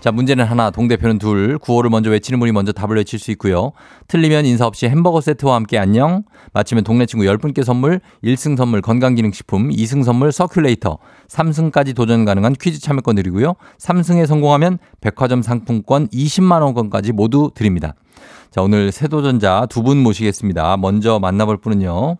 [0.00, 0.70] 자 문제는 하나.
[0.70, 1.58] 동대표는 둘.
[1.58, 3.72] 구호를 먼저 외치는 분이 먼저 답을 외칠 수 있고요.
[4.08, 6.22] 틀리면 인사 없이 햄버거 세트와 함께 안녕.
[6.54, 10.96] 맞히면 동네 친구 10분께 선물 1승 선물 건강기능식품 2승 선물 서큘레이터.
[11.28, 13.54] 3승까지 도전 가능한 퀴즈 참여권 드리고요.
[13.78, 17.94] 3승에 성공하면 백화점 상품권 20만 원권까지 모두 드립니다.
[18.50, 20.78] 자 오늘 새 도전자 두 분 모시겠습니다.
[20.78, 22.16] 먼저 만나볼 분은요.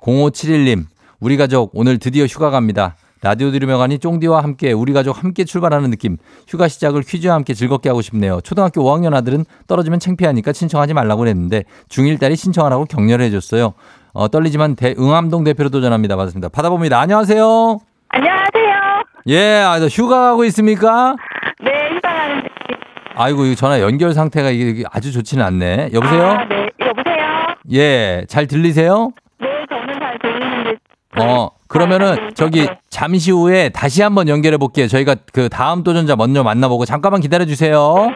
[0.00, 0.86] 0571님.
[1.20, 5.90] 우리 가족 오늘 드디어 휴가 갑니다 라디오 들으며 가니 쫑디와 함께 우리 가족 함께 출발하는
[5.90, 6.16] 느낌.
[6.48, 8.40] 휴가 시작을 퀴즈와 함께 즐겁게 하고 싶네요.
[8.40, 13.74] 초등학교 5학년 아들은 떨어지면 창피하니까 신청하지 말라고 그랬는데 중1 딸이 신청하라고 격려를 해줬어요.
[14.12, 16.16] 어, 떨리지만 대, 응암동 대표로 도전합니다.
[16.16, 16.48] 맞습니다.
[16.48, 16.98] 받아봅니다.
[16.98, 17.78] 안녕하세요.
[18.08, 19.02] 안녕하세요.
[19.28, 21.14] 예, 아, 저 휴가 가고 있습니까?
[21.62, 22.42] 네, 휴방하는
[23.14, 25.90] 아이고, 이 전화 연결 상태가 이게 이게 아주 좋지는 않네.
[25.92, 26.22] 여보세요?
[26.26, 26.70] 아, 네.
[26.80, 27.54] 여보세요?
[27.72, 29.10] 예, 잘 들리세요?
[29.38, 30.78] 네, 저는 잘 들리는데.
[31.18, 34.88] 어, 그러면은 저기 잠시 후에 다시 한번 연결해 볼게요.
[34.88, 38.08] 저희가 그 다음 도전자 먼저 만나보고 잠깐만 기다려 주세요.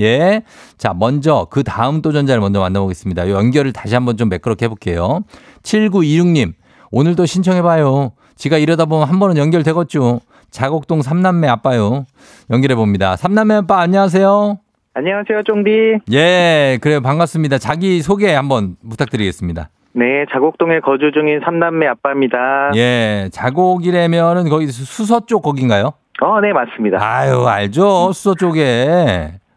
[0.00, 0.42] 예.
[0.78, 3.28] 자, 먼저 그 다음 도전자를 먼저 만나보겠습니다.
[3.28, 5.22] 요 연결을 다시 한번 좀 매끄럽게 해볼게요.
[5.64, 6.52] 7926님,
[6.92, 8.12] 오늘도 신청해봐요.
[8.36, 10.20] 지가 이러다 보면 한 번은 연결되겠죠.
[10.52, 12.06] 자곡동 삼남매 아빠요.
[12.48, 13.16] 연결해 봅니다.
[13.16, 14.60] 삼남매 아빠 안녕하세요.
[14.94, 15.70] 안녕하세요, 쫑디.
[16.12, 17.00] 예, 그래요.
[17.00, 17.58] 반갑습니다.
[17.58, 19.68] 자기 소개 한번 부탁드리겠습니다.
[19.92, 22.70] 네, 자곡동에 거주 중인 삼남매 아빠입니다.
[22.76, 25.92] 예, 자곡이라면은 거기 수- 수서 쪽 거긴가요?
[26.22, 26.98] 어, 네, 맞습니다.
[27.00, 28.12] 아유, 알죠.
[28.12, 28.60] 수서 쪽에.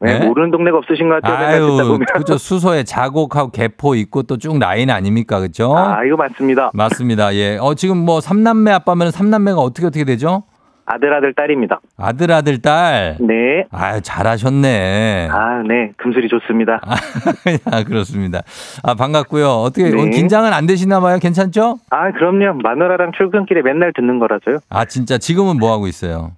[0.01, 0.25] 네, 네?
[0.25, 1.47] 모르는 동네가 없으신 것 같아요.
[1.47, 1.99] 아유.
[2.13, 2.37] 그죠.
[2.37, 5.39] 수서에 자곡하고 개포 있고 또 쭉 라인 아닙니까?
[5.39, 5.73] 그죠?
[5.77, 6.71] 아, 이거 맞습니다.
[6.73, 7.33] 맞습니다.
[7.35, 7.57] 예.
[7.61, 10.43] 어, 지금 뭐 삼남매 아빠면 삼남매가 어떻게 어떻게 되죠?
[10.85, 11.79] 아들, 아들, 딸입니다.
[11.97, 13.17] 아들, 아들, 딸.
[13.19, 13.65] 네.
[13.71, 15.29] 아유, 잘하셨네.
[15.31, 15.91] 아, 네.
[15.97, 16.81] 금슬이 좋습니다.
[16.83, 18.41] 아, 그렇습니다.
[18.83, 19.47] 아, 반갑고요.
[19.47, 20.09] 어떻게 네.
[20.09, 21.19] 긴장은 안 되시나 봐요?
[21.19, 21.77] 괜찮죠?
[21.89, 22.59] 아, 그럼요.
[22.61, 24.59] 마누라랑 출근길에 맨날 듣는 거라서요.
[24.69, 26.31] 아, 진짜 지금은 뭐 하고 있어요?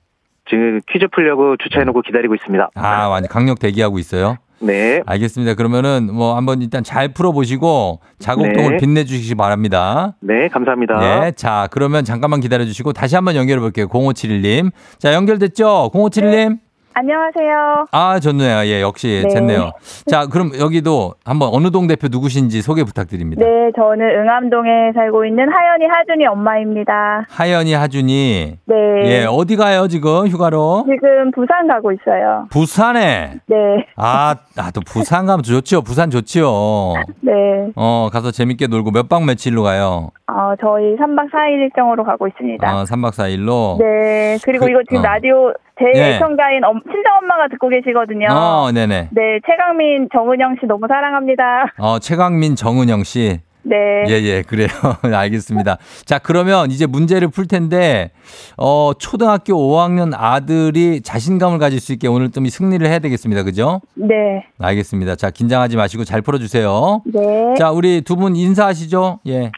[0.47, 2.69] 지금 퀴즈 풀려고 주차해놓고 기다리고 있습니다.
[2.75, 4.37] 아, 완전 강력 대기하고 있어요.
[4.59, 5.01] 네.
[5.05, 5.55] 알겠습니다.
[5.55, 8.77] 그러면은 뭐 한번 일단 잘 풀어보시고 자곡동을 네.
[8.77, 10.15] 빛내주시기 바랍니다.
[10.21, 11.27] 네, 감사합니다.
[11.27, 13.87] 예, 자 그러면 잠깐만 기다려주시고 다시 한번 연결해 볼게요.
[13.87, 14.71] 0571님.
[14.97, 15.91] 자 연결됐죠?
[15.93, 16.64] 0571님.
[16.97, 17.87] 안녕하세요.
[17.91, 18.65] 아 좋네요.
[18.67, 19.33] 예, 역시 네.
[19.33, 19.71] 됐네요.
[20.09, 23.43] 자 그럼 여기도 한번 어느 동 대표 누구신지 소개 부탁드립니다.
[23.45, 27.25] 네, 저는 응암동에 살고 있는 하연이 하준이 엄마입니다.
[27.29, 28.59] 하연이 하준이.
[28.65, 28.75] 네.
[29.03, 30.85] 예, 어디 가요 지금 휴가로?
[30.87, 32.47] 지금 부산 가고 있어요.
[32.49, 33.33] 부산에.
[33.47, 33.55] 네,
[33.97, 35.81] 아, 나도 부산 가면 좋지요.
[35.81, 36.93] 부산 좋지요.
[37.19, 37.33] 네.
[37.75, 40.11] 어, 가서 재밌게 놀고 몇 박 며칠로 가요?
[40.37, 42.75] 어, 저희 3박 4일 일정으로 가고 있습니다.
[42.75, 43.77] 어, 3박 4일로.
[43.79, 45.03] 네, 그리고 그- 이거 지금 어.
[45.03, 46.15] 라디오 제 예.
[46.15, 48.27] 애청자인 엄, 친정엄마가 듣고 계시거든요.
[48.31, 49.09] 어, 네네.
[49.11, 51.73] 네, 최강민, 정은영 씨 너무 사랑합니다.
[51.79, 53.39] 어, 최강민, 정은영 씨.
[53.67, 53.75] 네.
[54.09, 54.67] 예, 예, 그래요.
[55.01, 55.77] 알겠습니다.
[56.05, 58.11] 자, 그러면 이제 문제를 풀 텐데,
[58.57, 63.41] 어, 초등학교 5학년 아들이 자신감을 가질 수 있게 오늘 좀 승리를 해야 되겠습니다.
[63.41, 63.81] 그죠?
[63.95, 64.45] 네.
[64.59, 65.15] 알겠습니다.
[65.15, 67.01] 자, 긴장하지 마시고 잘 풀어주세요.
[67.05, 67.55] 네.
[67.57, 69.21] 자, 우리 두 분 인사하시죠?
[69.27, 69.51] 예.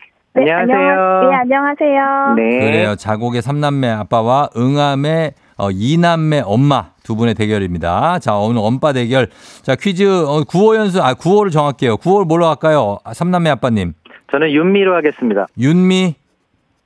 [0.46, 0.90] 네, 안녕하세요.
[0.92, 2.34] 안녕- 네, 안녕하세요.
[2.36, 2.60] 네.
[2.60, 2.96] 그래요.
[2.96, 8.20] 자곡의 삼남매 아빠와 응암의 어, 이남매 엄마 두 분의 대결입니다.
[8.20, 9.30] 자, 오늘 엄빠 대결.
[9.64, 11.98] 자, 퀴즈 어, 구호 연수, 아, 구호를 정할게요.
[11.98, 12.98] 구호를 뭘로 할까요?
[13.04, 13.94] 아, 삼남매 아빠님.
[14.32, 15.48] 저는 윤미로 하겠습니다.
[15.58, 16.14] 윤미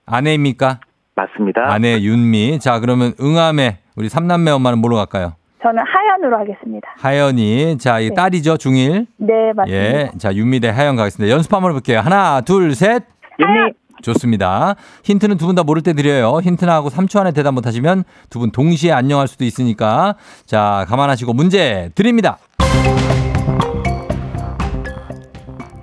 [0.06, 0.80] 아내입니까?
[1.16, 1.62] 맞습니다.
[1.74, 2.60] 아내 윤미.
[2.60, 5.34] 자, 그러면 응암의 우리 삼남매 엄마는 뭘로 갈까요?
[5.62, 6.88] 저는 하연으로 하겠습니다.
[6.98, 7.78] 하연이.
[7.78, 8.16] 자, 이 네.
[8.16, 9.06] 딸이죠, 중1.
[9.18, 9.68] 네, 맞습니다.
[9.70, 10.10] 예.
[10.18, 11.32] 자, 윤미 대 하연 가겠습니다.
[11.34, 12.00] 연습 한번 해볼게요.
[12.00, 13.04] 하나, 둘, 셋.
[13.42, 13.74] 윤미
[14.04, 14.76] 좋습니다.
[15.04, 16.40] 힌트는 두 분 다 모를 때 드려요.
[16.42, 20.16] 힌트나 하고 3초 안에 대답 못하시면 두 분 동시에 안녕할 수도 있으니까.
[20.46, 22.38] 자, 감안하시고 문제 드립니다.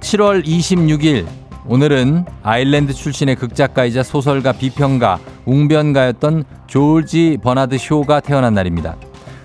[0.00, 1.26] 7월 26일.
[1.66, 8.96] 오늘은 아일랜드 출신의 극작가이자 소설가 비평가, 웅변가였던 조지 버나드 쇼가 태어난 날입니다.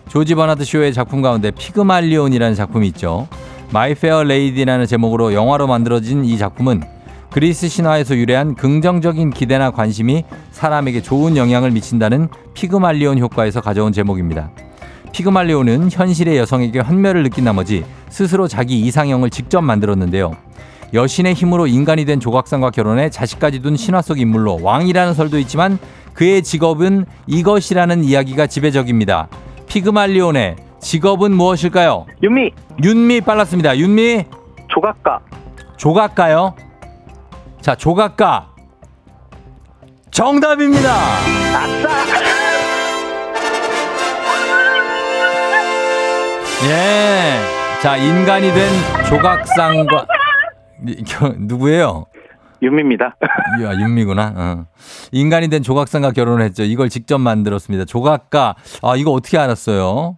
[0.07, 3.27] 조지 버나드 쇼의 작품 가운데 피그말리온이라는 작품이 있죠.
[3.73, 6.81] 마이 페어 레이디라는 제목으로 영화로 만들어진 이 작품은
[7.33, 14.51] 그리스 신화에서 유래한 긍정적인 기대나 관심이 사람에게 좋은 영향을 미친다는 피그말리온 효과에서 가져온 제목입니다.
[15.13, 20.33] 피그말리온은 현실의 여성에게 환멸을 느낀 나머지 스스로 자기 이상형을 직접 만들었는데요.
[20.93, 25.79] 여신의 힘으로 인간이 된 조각상과 결혼해 자식까지 둔 신화 속 인물로 왕이라는 설도 있지만
[26.13, 29.27] 그의 직업은 이것이라는 이야기가 지배적입니다.
[29.65, 32.05] 피그말리온의 직업은 무엇일까요?
[32.21, 32.51] 윤미
[32.83, 33.75] 윤미 빨랐습니다.
[33.75, 34.25] 윤미
[34.67, 35.19] 조각가
[35.77, 36.53] 조각가요?
[37.63, 38.49] 자, 조각가.
[40.11, 40.89] 정답입니다.
[46.67, 47.39] 예.
[47.81, 48.69] 자, 인간이 된
[49.07, 50.07] 조각상과
[51.37, 52.05] 누구예요?
[52.61, 53.15] 윤미입니다.
[53.63, 54.33] 야, 윤미구나.
[54.35, 54.65] 어.
[55.13, 56.63] 인간이 된 조각상과 결혼을 했죠.
[56.63, 57.85] 이걸 직접 만들었습니다.
[57.85, 58.55] 조각가.
[58.81, 60.17] 아, 이거 어떻게 알았어요?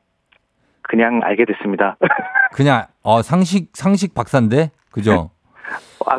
[0.82, 1.96] 그냥 알게 됐습니다.
[2.54, 4.72] 그냥 어, 상식 상식 박사인데.
[4.90, 5.30] 그죠?
[6.08, 6.18] 아,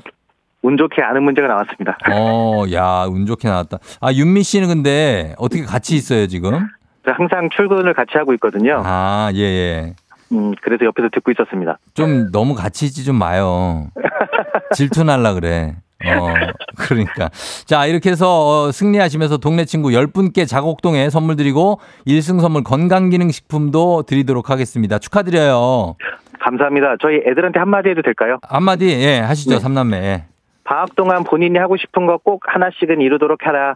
[0.66, 1.96] 운 좋게 아는 문제가 나왔습니다.
[2.12, 3.78] 어, 야, 운 좋게 나왔다.
[4.00, 6.66] 아, 윤미 씨는 근데 어떻게 같이 있어요, 지금?
[7.04, 8.82] 저 항상 출근을 같이 하고 있거든요.
[8.84, 9.94] 아, 예, 예.
[10.32, 11.78] 음, 그래서 옆에서 듣고 있었습니다.
[11.94, 13.86] 좀 너무 같이 있지 좀 마요.
[14.74, 15.76] 질투 날라 그래.
[16.04, 16.34] 어,
[16.76, 17.30] 그러니까.
[17.64, 24.50] 자, 이렇게 해서 어, 승리하시면서 동네 친구 10분께 자곡동에 선물 드리고 1승 선물 건강기능식품도 드리도록
[24.50, 24.98] 하겠습니다.
[24.98, 25.94] 축하드려요.
[26.40, 26.96] 감사합니다.
[27.00, 28.38] 저희 애들한테 한마디 해도 될까요?
[28.42, 29.60] 한마디, 예, 하시죠, 네.
[29.60, 29.96] 삼남매.
[29.96, 30.24] 예.
[30.66, 33.74] 방학 동안 본인이 하고 싶은 거 꼭 하나씩은 이루도록 하라.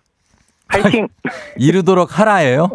[0.68, 1.08] 파이팅!
[1.56, 2.68] 이루도록 하라예요?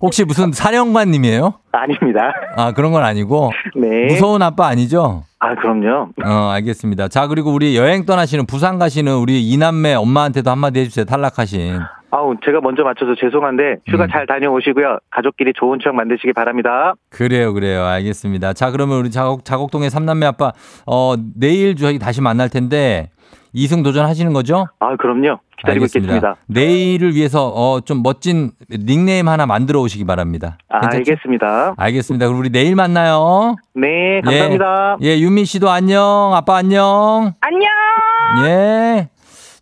[0.00, 1.54] 혹시 무슨 사령관님이에요?
[1.72, 2.32] 아닙니다.
[2.56, 3.50] 아, 그런 건 아니고.
[3.74, 4.06] 네.
[4.06, 5.24] 무서운 아빠 아니죠?
[5.40, 6.10] 아, 그럼요.
[6.24, 7.08] 어, 알겠습니다.
[7.08, 11.04] 자, 그리고 우리 여행 떠나시는 부산 가시는 우리 이남매 엄마한테도 한마디 해주세요.
[11.04, 11.80] 탈락하신.
[12.10, 14.08] 아우, 제가 먼저 맞춰서 죄송한데 휴가 음.
[14.10, 14.98] 잘 다녀오시고요.
[15.10, 16.94] 가족끼리 좋은 추억 만드시기 바랍니다.
[17.10, 17.84] 그래요, 그래요.
[17.84, 18.52] 알겠습니다.
[18.54, 20.52] 자, 그러면 우리 자곡, 자곡동의 삼남매 아빠,
[20.86, 23.10] 어, 내일 저희 다시 만날 텐데,
[23.52, 24.68] 이승 도전하시는 거죠?
[24.78, 25.38] 아, 그럼요.
[25.58, 26.36] 기다리고 있겠습니다.
[26.46, 30.58] 내일을 위해서, 어, 좀 멋진 닉네임 하나 만들어 오시기 바랍니다.
[30.68, 31.12] 아, 괜찮죠?
[31.12, 31.74] 알겠습니다.
[31.76, 32.26] 알겠습니다.
[32.26, 33.56] 그럼 우리 내일 만나요.
[33.74, 34.98] 네, 감사합니다.
[35.02, 36.32] 예, 윤미 씨도 안녕.
[36.34, 37.32] 아빠 안녕.
[37.40, 38.46] 안녕!
[38.46, 39.08] 예.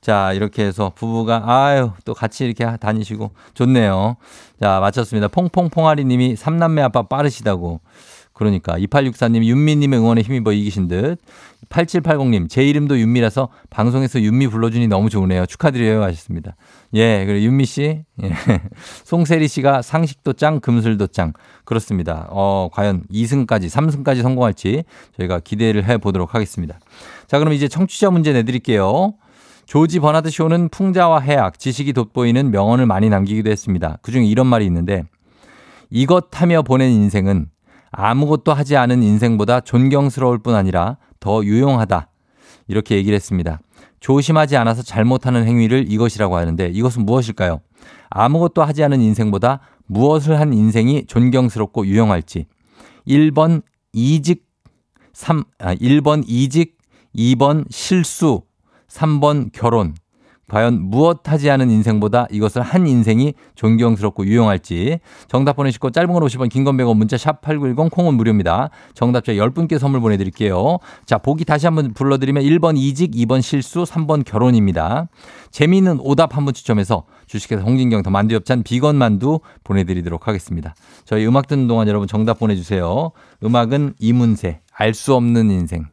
[0.00, 4.16] 자, 이렇게 해서 부부가, 아유, 또 같이 이렇게 다니시고, 좋네요.
[4.60, 5.28] 자, 마쳤습니다.
[5.28, 7.80] 퐁퐁퐁아리 님이 삼남매 아빠 빠르시다고.
[8.36, 8.78] 그러니까.
[8.78, 11.16] 2864님, 윤미님의 응원에 힘입어 이기신 듯.
[11.70, 15.46] 8780님, 제 이름도 윤미라서 방송에서 윤미 불러주니 너무 좋으네요.
[15.46, 16.02] 축하드려요.
[16.02, 16.54] 하셨습니다.
[16.92, 18.02] 예, 그리고 윤미 씨.
[18.22, 18.30] 예.
[19.04, 21.32] 송세리 씨가 상식도 짱, 금술도 짱.
[21.64, 22.26] 그렇습니다.
[22.28, 24.84] 어, 과연 2승까지, 3승까지 성공할지
[25.16, 26.78] 저희가 기대를 해 보도록 하겠습니다.
[27.26, 29.14] 자, 그럼 이제 청취자 문제 내드릴게요.
[29.64, 33.96] 조지 버나드 쇼는 풍자와 해악, 지식이 돋보이는 명언을 많이 남기기도 했습니다.
[34.02, 35.04] 그중에 이런 말이 있는데
[35.88, 37.48] 이것 하며 보낸 인생은
[37.90, 42.08] 아무것도 하지 않은 인생보다 존경스러울 뿐 아니라 더 유용하다.
[42.68, 43.60] 이렇게 얘기를 했습니다.
[44.00, 47.60] 조심하지 않아서 잘못하는 행위를 이것이라고 하는데 이것은 무엇일까요?
[48.10, 52.46] 아무것도 하지 않은 인생보다 무엇을 한 인생이 존경스럽고 유용할지.
[53.06, 53.62] 1번
[53.92, 54.46] 이직
[55.16, 56.76] 3 아, 1번 이직,
[57.14, 58.42] 2번 실수,
[58.88, 59.94] 3번 결혼.
[60.48, 66.48] 과연 무엇 하지 않은 인생보다 이것을 한 인생이 존경스럽고 유용할지 정답 보내시고 짧은 건 50원
[66.48, 68.70] 긴 건 100원 문자 샵 8910 콩은 무료입니다.
[68.94, 70.78] 정답자 10분께 선물 보내드릴게요.
[71.04, 75.08] 자 보기 다시 한번 불러드리면 1번 이직 2번 실수 3번 결혼입니다.
[75.50, 80.74] 재미있는 오답 한분 추첨해서 주식회사 홍진경 더 만두엽찬 비건 만두 보내드리도록 하겠습니다.
[81.04, 83.10] 저희 음악 듣는 동안 여러분 정답 보내주세요.
[83.42, 85.86] 음악은 이문세 알 수 없는 인생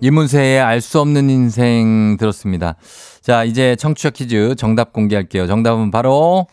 [0.00, 2.76] 이문세의 알 수 없는 인생 들었습니다.
[3.24, 5.46] 자, 이제 청취자 퀴즈 정답 공개할게요.
[5.46, 6.46] 정답은 바로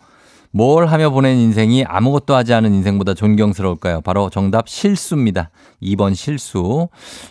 [0.52, 4.00] 뭘 하며 보낸 인생이 아무것도 하지 않은 인생보다 존경스러울까요?
[4.00, 5.50] 바로 정답 실수입니다.
[5.84, 6.88] 2번 실수.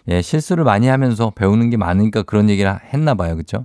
[0.08, 3.34] 예, 실수를 많이 하면서 배우는 게 많으니까 그런 얘기를 했나 봐요.
[3.34, 3.64] 그렇죠?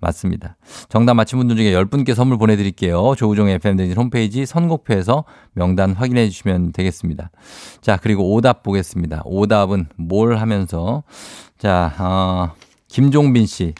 [0.00, 0.58] 맞습니다.
[0.90, 3.14] 정답 맞힌 분들 중에 10분께 선물 보내드릴게요.
[3.16, 7.30] 조우종 FM대진 홈페이지 선곡표에서 명단 확인해 주시면 되겠습니다.
[7.80, 9.22] 자, 그리고 오답 보겠습니다.
[9.24, 11.04] 오답은 뭘 하면서.
[11.56, 12.50] 자, 어,
[12.88, 13.72] 김종빈 씨.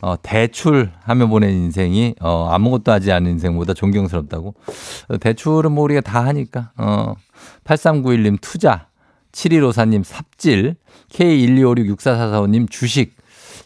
[0.00, 4.54] 어, 대출하며 보낸 인생이, 어, 아무것도 하지 않은 인생보다 존경스럽다고.
[5.08, 6.72] 어, 대출은 뭐 우리가 다 하니까.
[6.76, 7.14] 어,
[7.64, 8.86] 8391님 투자.
[9.32, 10.76] 7154님 삽질.
[11.10, 13.16] K125664445님 주식.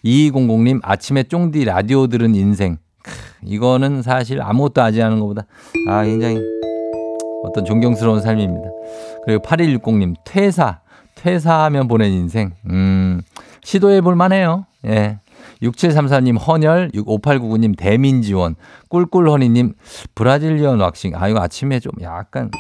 [0.05, 2.79] 2200님 아침에 쫑디 라디오 들은 인생.
[3.03, 3.13] 크,
[3.45, 5.47] 이거는 사실 아무것도 하지 않은 것보다
[5.89, 6.39] 아 굉장히
[7.45, 8.69] 어떤 존경스러운 삶입니다.
[9.25, 10.81] 그리고 8160님 퇴사.
[11.15, 12.53] 퇴사하면 보낸 인생.
[12.67, 13.23] 음.
[13.63, 14.67] 시도해 볼 만해요.
[14.87, 15.19] 예.
[15.63, 18.57] 6734님 헌혈, 5899님 대민지원,
[18.89, 19.75] 꿀꿀허니님
[20.15, 21.15] 브라질리언 왁싱.
[21.15, 22.51] 아, 이거 아침에 좀 약간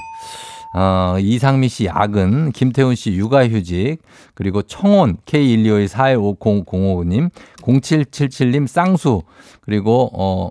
[0.74, 4.00] 어, 이상미 씨 야근, 김태훈 씨 육아휴직,
[4.34, 7.30] 그리고 청혼 K125141505님,
[7.60, 9.22] 0777님 쌍수,
[9.60, 10.50] 그리고 어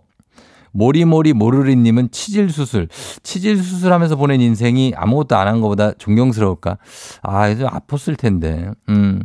[0.73, 2.87] 모리모리 모르리님은 치질 수술.
[3.23, 6.77] 치질 수술하면서 보낸 인생이 아무것도 안 한 것보다 존경스러울까?
[7.23, 8.69] 아, 이제 아팠을 텐데.
[8.89, 9.21] 음.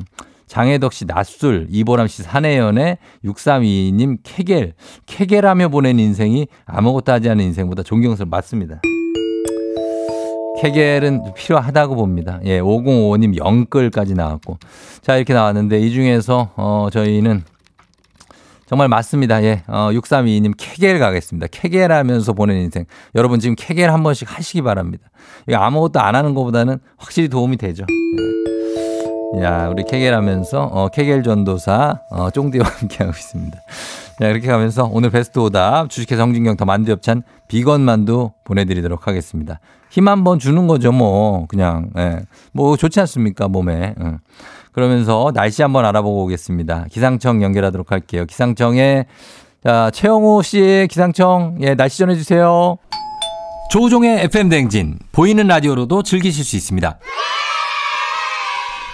[0.46, 4.74] 장혜덕 씨 낯술, 이보람 씨 사내연애, 6322님 케겔.
[5.06, 8.28] 케겔하며 보낸 인생이 아무것도 하지 않은 인생보다 존경스러워.
[8.30, 8.80] 맞습니다.
[10.60, 12.40] 케겔은 필요하다고 봅니다.
[12.44, 14.58] 예, 5055님 영끌까지 나왔고.
[15.02, 17.44] 자, 이렇게 나왔는데 이 중에서 어, 저희는
[18.66, 19.42] 정말 맞습니다.
[19.44, 19.62] 예.
[19.68, 21.46] 어, 6322님 케겔 가겠습니다.
[21.50, 22.84] 케겔 하면서 보낸 인생.
[23.14, 25.08] 여러분 지금 케겔 한 번씩 하시기 바랍니다.
[25.46, 27.84] 이거 아무것도 안 하는 것보다는 확실히 도움이 되죠.
[27.88, 28.45] 예.
[29.42, 33.58] 야, 우리 케겔 하면서, 어, 케겔 전도사, 어, 쫑디와 함께하고 있습니다.
[34.18, 39.60] 자, 이렇게 가면서 오늘 베스트 오답 주식회사 홍진경 더 만두 엽찬 비건 만두 보내드리도록 하겠습니다.
[39.90, 41.46] 힘 한번 주는 거죠, 뭐.
[41.48, 42.20] 그냥, 예.
[42.52, 43.94] 뭐 좋지 않습니까, 몸에.
[44.00, 44.18] 응.
[44.72, 46.86] 그러면서 날씨 한번 알아보고 오겠습니다.
[46.90, 48.26] 기상청 연결하도록 할게요.
[48.26, 49.06] 기상청에
[49.64, 52.76] 자, 최영호 씨 기상청 예, 날씨 전해 주세요.
[53.70, 56.98] 조종의 FM 댕진 보이는 라디오로도 즐기실 수 있습니다.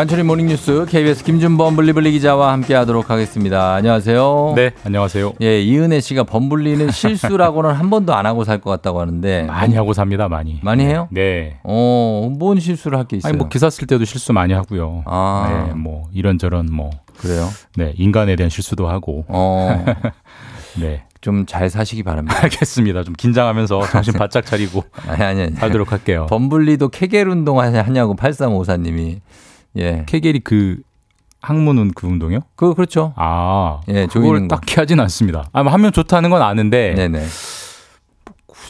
[0.00, 3.74] 간추린 모닝뉴스 KBS 김준범 블리블리 기자와 함께하도록 하겠습니다.
[3.74, 4.54] 안녕하세요.
[4.56, 5.34] 네, 안녕하세요.
[5.42, 9.92] 예, 이은혜 씨가 범블리는 실수라고는 한 번도 안 하고 살 것 같다고 하는데 많이 하고
[9.92, 10.58] 삽니다, 많이.
[10.62, 11.06] 많이 해요?
[11.10, 11.58] 네.
[11.64, 13.28] 어, 뭔 실수를 할 게 있어요?
[13.28, 15.02] 아니 뭐 기사 쓸 때도 실수 많이 하고요.
[15.04, 15.66] 아.
[15.68, 16.88] 네, 뭐 이런저런 뭐
[17.18, 17.46] 그래요?
[17.76, 19.26] 네, 인간에 대한 실수도 하고.
[19.28, 19.84] 어,
[20.80, 21.02] 네.
[21.20, 22.38] 좀잘 사시기 바랍니다.
[22.42, 23.04] 알겠습니다.
[23.04, 25.54] 좀 긴장하면서 정신 바짝 차리고 아니, 아니, 아니.
[25.56, 26.24] 하도록 할게요.
[26.30, 29.20] 범블리도 케겔 운동 하냐고 8354님이.
[29.76, 30.04] 예.
[30.06, 30.78] 케겔이 그
[31.42, 32.40] 항문은 그 운동이요?
[32.54, 33.14] 그, 그렇죠.
[33.16, 34.56] 아, 예, 그걸 조이는 거.
[34.56, 35.48] 딱히 하진 않습니다.
[35.52, 37.24] 아, 뭐 하면 좋다는 건 아는데 네네.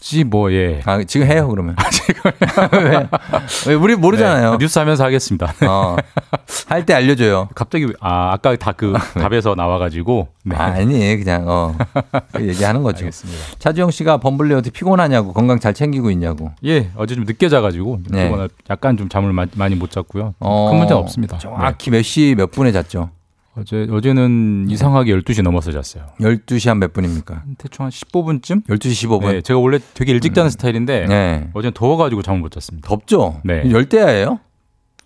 [0.01, 0.81] 굳이 뭐 예.
[0.87, 1.77] 아, 지금 해요, 그러면.
[1.93, 2.31] 지금.
[2.85, 3.07] 왜?
[3.67, 3.75] 왜?
[3.75, 4.53] 우리 모르잖아요.
[4.53, 5.53] 네, 뉴스 하면서 하겠습니다.
[5.69, 5.97] 어.
[6.69, 7.49] 할 때 알려줘요.
[7.55, 10.57] 갑자기 왜- 아 아까 다 그 답에서 나와가지고 네.
[10.57, 11.77] 아니, 그냥, 어.
[12.33, 13.05] 그 얘기하는 거죠.
[13.05, 13.39] 알겠습니다.
[13.59, 16.51] 차주영 씨가 범블리 어떻게 피곤하냐고, 건강 잘 챙기고 있냐고.
[16.65, 18.33] 예 어제 좀 늦게 자가지고 네.
[18.71, 20.35] 약간 좀 잠을 마- 많이 못 잤고요.
[20.41, 21.37] 어, 큰 문제는 없습니다.
[21.37, 21.43] 네.
[21.43, 23.11] 정확히 몇 시 몇 분에 잤죠?
[23.57, 26.07] 어제 어제는 이상하게 12시 넘어서 잤어요.
[26.21, 27.43] 12시 한 몇 분입니까?
[27.59, 28.67] 대충 한 15분쯤?
[28.67, 29.33] 12시 15분.
[29.33, 31.51] 네, 제가 원래 되게 일찍 자는 스타일인데 네.
[31.53, 32.89] 어제는 더워 가지고 잠을 못 잤습니다.
[32.89, 33.41] 덥죠?
[33.45, 33.65] 네.
[33.71, 34.39] 열대야예요?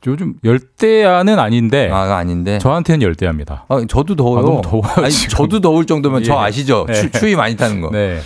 [0.06, 2.58] 요즘 열대야는 아닌데 아, 가 아닌데.
[2.58, 3.64] 저한테는 열대야입니다.
[3.66, 4.38] 아, 저도 더워요.
[4.40, 5.10] 아, 너무 더워요, 아니.
[5.10, 6.36] 저도 더울 정도면 저 예.
[6.36, 6.84] 아시죠?
[6.86, 6.92] 네.
[6.92, 7.88] 추, 추위 많이 타는 거.
[7.90, 8.20] 네,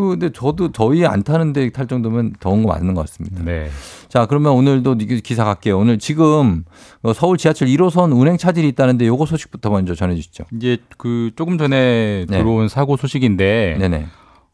[0.00, 3.42] 그 근데 저도 더위 안 타는데 탈 정도면 더운 거 맞는 것 같습니다.
[3.44, 3.68] 네.
[4.08, 5.78] 자, 그러면 오늘도 이 기사 갈게요.
[5.78, 6.64] 오늘 지금
[7.02, 10.44] 어, 서울 지하철 1호선 운행 차질이 있다는데 요거 소식부터 먼저 전해 주시죠.
[10.56, 12.38] 이제 그 조금 전에 네.
[12.38, 14.06] 들어온 사고 소식인데 네네.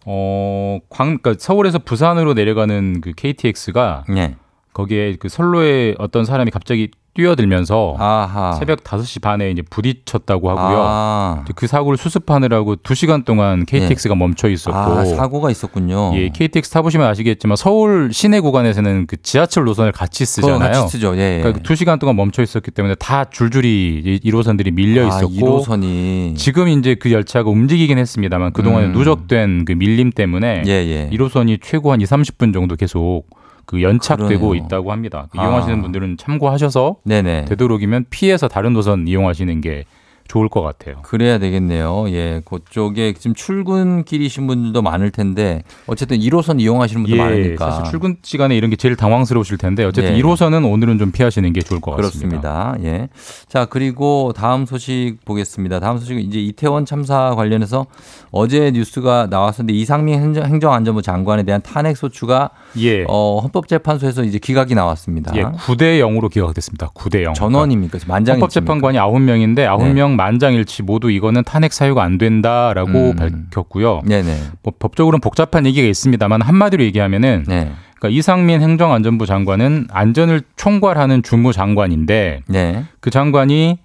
[0.05, 4.34] 어, 광, 그러니까 서울에서 부산으로 내려가는 그 KTX가 네.
[4.72, 8.53] 거기에 그 선로에 어떤 사람이 갑자기 뛰어들면서 아하.
[8.53, 10.85] 새벽 5시 반에 이제 부딪혔다고 하고요.
[10.87, 16.12] 아, 그 사고를 수습하느라고 2시간 동안 KTX가 멈춰 있었고 아, 사고가 있었군요.
[16.14, 20.59] 예, KTX 타 보시면 아시겠지만 서울 시내 구간에서는 그 지하철 노선을 같이 쓰잖아요.
[20.59, 21.17] 같이 쓰죠.
[21.17, 21.39] 예.
[21.39, 21.43] 예.
[21.43, 26.95] 그러니까 2시간 동안 멈춰 있었기 때문에 다 줄줄이 1호선들이 밀려 있었고 아, 1호선이 지금 이제
[26.95, 28.93] 그 열차가 움직이긴 했습니다만 그동안에 음.
[28.93, 31.11] 누적된 그 밀림 때문에 예, 예.
[31.17, 33.25] 1호선이 최고 한 2, 30분 정도 계속
[33.67, 34.55] 그 연착되고 그러네요.
[34.64, 35.29] 있다고 합니다.
[35.37, 35.43] 아.
[35.43, 37.45] 이용하시는 분들은 참고하셔서 네네.
[37.47, 39.85] 되도록이면 피해서 다른 노선 이용하시는 게
[40.29, 40.97] 좋을 것 같아요.
[41.03, 42.07] 그래야 되겠네요.
[42.11, 47.66] 예, 그쪽에 지금 출근길이신 분들도 많을 텐데 어쨌든 1호선 이용하시는 분들 많으니까.
[47.66, 50.20] 예, 사실 출근 시간에 이런 게 제일 당황스러우실 텐데 어쨌든 예.
[50.22, 52.41] 1호선은 오늘은 좀 피하시는 게 좋을 것 같습니다.
[52.41, 52.77] 그렇습니다.
[52.85, 53.09] 예.
[53.49, 55.81] 자, 그리고 다음 소식 보겠습니다.
[55.81, 57.87] 다음 소식은 이제 이태원 참사 관련해서
[58.31, 63.05] 어제 뉴스가 나왔었는데 이상민 행정- 행정안전부 장관에 대한 탄핵 소추가 예.
[63.09, 65.33] 어, 헌법재판소에서 이제 기각이 나왔습니다.
[65.37, 66.89] 예, 9대 0으로 기각됐습니다.
[66.95, 67.35] 9대 0.
[67.35, 67.99] 전원입니까?
[68.07, 68.41] 만장일치.
[68.41, 73.17] 헌법재판관이 9명인데 9명 만장일치 모두 이거는 탄핵 사유가 안 된다라고 음.
[73.17, 74.03] 밝혔고요.
[74.07, 74.37] 네네.
[74.62, 77.73] 뭐 법적으로는 복잡한 얘기가 있습니다만 한마디로 얘기하면은 네.
[77.99, 82.85] 그러니까 이상민 행정안전부 장관은 안전을 총괄하는 주무 장관인데 네.
[83.01, 83.79] 그 장관이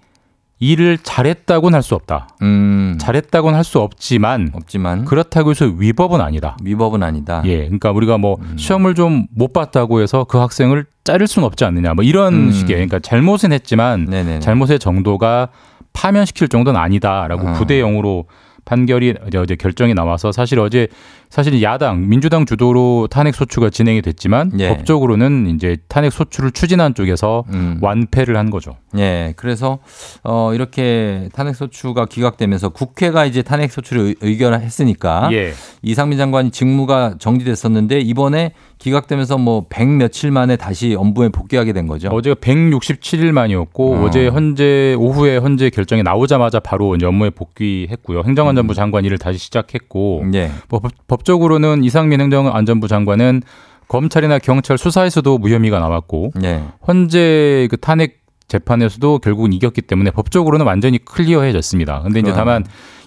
[0.64, 2.28] 일을 잘했다고는 할 수 없다.
[2.44, 2.96] 음.
[3.00, 6.56] 잘했다고는 할 수 없지만 없지만 그렇다고 해서 위법은 아니다.
[6.64, 7.42] 위법은 아니다.
[7.46, 8.58] 예, 그러니까 우리가 뭐 음.
[8.58, 11.96] 시험을 좀 못 봤다고 해서 그 학생을 자를 수는 없지 않느냐.
[11.96, 12.52] 뭐 이런 음.
[12.52, 14.40] 식의 그러니까 잘못은 했지만 네네.
[14.42, 15.48] 잘못의 정도가
[15.94, 17.54] 파면시킬 정도는 아니다라고 어.
[17.54, 18.26] 9대 0으로
[18.66, 20.88] 판결이 어제 결정이 나와서 사실 어제
[21.32, 24.68] 사실 야당 민주당 주도로 탄핵 소추가 진행이 됐지만 예.
[24.68, 27.78] 법적으로는 이제 탄핵 소추를 추진한 쪽에서 음.
[27.82, 28.76] 완패를 한 거죠.
[28.98, 29.80] 예, 그래서
[30.24, 35.54] 어 이렇게 탄핵 소추가 기각되면서 국회가 이제 탄핵 소추를 의- 의결했으니까 예.
[35.82, 42.10] 이상민 장관이 직무가 정지됐었는데 이번에 기각되면서 뭐백 며칠 만에 다시 업무에 복귀하게 된 거죠.
[42.10, 44.04] 어제가 167일 만이었고 어.
[44.04, 48.24] 어제 현재 오후에 현재 결정이 나오자마자 바로 이제 업무에 복귀했고요.
[48.26, 50.52] 행정안전부 장관 일을 다시 시작했고 예.
[50.68, 53.42] 뭐 법, 법적으로는 이상민 행정안전부 장관은
[53.88, 56.64] 검찰이나 경찰 수사에서도 무혐의가 나왔고 예.
[56.84, 62.02] 현재 그 탄핵 재판에서도 결국은 이겼기 때문에 법적으로는 완전히 클리어해졌습니다.
[62.04, 62.32] 근데 이제.
[62.34, 62.66] 다만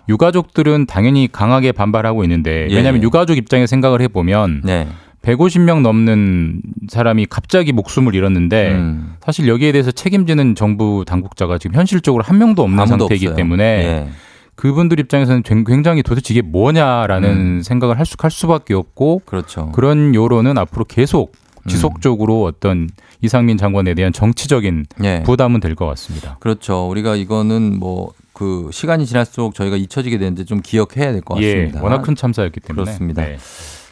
[0.09, 3.05] 유가족들은 당연히 강하게 반발하고 있는데 예, 왜냐하면 예.
[3.05, 4.87] 유가족 입장에 생각을 해보면 네.
[5.23, 9.15] 150명 넘는 사람이 갑자기 목숨을 잃었는데 음.
[9.25, 13.37] 사실 여기에 대해서 책임지는 정부 당국자가 지금 현실적으로 한 명도 없는 상태이기 없어요.
[13.37, 14.09] 때문에 예.
[14.57, 17.63] 그분들 입장에서는 굉장히 도대체 이게 뭐냐라는 음.
[17.63, 19.71] 생각을 할, 수, 할 수밖에 없고 그렇죠.
[19.73, 21.33] 그런 여론은 앞으로 계속
[21.65, 21.69] 음.
[21.69, 22.89] 지속적으로 어떤
[23.21, 25.23] 이상민 장관에 대한 정치적인 예.
[25.25, 26.37] 부담은 될 것 같습니다.
[26.41, 26.89] 그렇죠.
[26.89, 31.83] 우리가 이거는 뭐 그 시간이 지날수록 저희가 잊혀지게 되는데 좀 기억해야 될것 예, 같습니다.
[31.83, 33.23] 워낙 큰 참사였기 때문에 그렇습니다.
[33.23, 33.39] 네.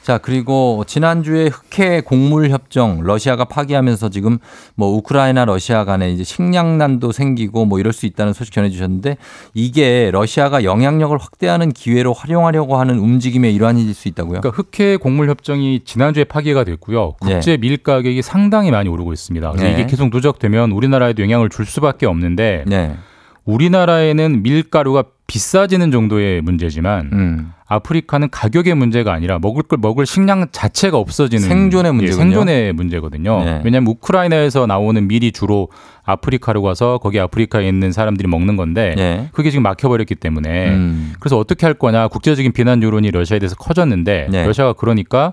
[0.02, 4.38] 자, 그리고 지난주에 흑해 곡물 협정 러시아가 파기하면서 지금
[4.74, 9.16] 뭐 우크라이나 러시아 간에 이제 식량난도 생기고 뭐 이럴 수 있다는 소식 전해 주셨는데
[9.54, 14.40] 이게 러시아가 영향력을 확대하는 기회로 활용하려고 하는 움직임의 일환일 수 있다고요?
[14.40, 17.12] 그러니까 흑해 곡물 협정이 지난주에 파기가 됐고요.
[17.20, 19.50] 국제 밀 가격이 상당히 많이 오르고 있습니다.
[19.52, 19.72] 그래서 네.
[19.72, 22.96] 이게 계속 누적되면 우리나라에도 영향을 줄 수밖에 없는데 네.
[23.44, 27.52] 우리나라에는 밀가루가 비싸지는 정도의 문제지만 음.
[27.66, 32.22] 아프리카는 가격의 문제가 아니라 먹을 걸 먹을 식량 자체가 없어지는 생존의 예, 문제군요.
[32.22, 33.44] 생존의 문제거든요.
[33.44, 33.62] 네.
[33.64, 35.68] 왜냐하면 우크라이나에서 나오는 밀이 주로
[36.04, 39.28] 아프리카로 가서 거기 아프리카에 있는 사람들이 먹는 건데 네.
[39.32, 41.14] 그게 지금 막혀버렸기 때문에 음.
[41.18, 44.46] 그래서 어떻게 할 거냐 국제적인 비난 여론이 러시아에 대해서 커졌는데 네.
[44.46, 45.32] 러시아가 그러니까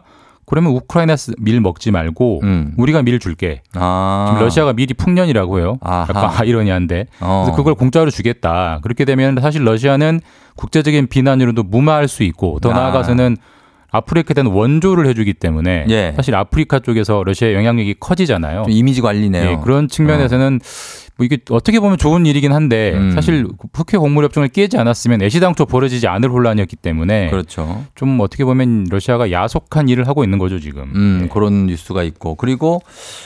[0.50, 2.74] 그러면 우크라이나 밀 먹지 말고 음.
[2.76, 3.62] 우리가 밀 줄게.
[3.76, 4.26] 아.
[4.30, 5.78] 지금 러시아가 밀이 풍년이라고 해요.
[5.82, 6.08] 아하.
[6.10, 7.06] 약간 아이러니한데.
[7.22, 7.44] 어.
[7.46, 8.80] 그래서 그걸 공짜로 주겠다.
[8.82, 10.22] 그렇게 되면 사실 러시아는
[10.56, 12.74] 국제적인 비난으로도 무마할 수 있고 더 아.
[12.74, 13.38] 나아가서는
[13.92, 16.14] 아프리카에 대한 원조를 해주기 때문에 예.
[16.16, 18.64] 사실 아프리카 쪽에서 러시아의 영향력이 커지잖아요.
[18.64, 19.50] 좀 이미지 관리네요.
[19.52, 20.60] 예, 그런 측면에서는
[21.20, 23.12] 뭐 이게 어떻게 보면 좋은 일이긴 한데 음.
[23.12, 27.84] 사실 흑해 곡물 협정을 깨지 않았으면 애시당초 벌어지지 않을 혼란이었기 때문에 그렇죠.
[27.94, 30.84] 좀 어떻게 보면 러시아가 야속한 일을 하고 있는 거죠 지금.
[30.96, 31.28] 음, 네.
[31.28, 32.82] 그런 뉴스가 있고 그리고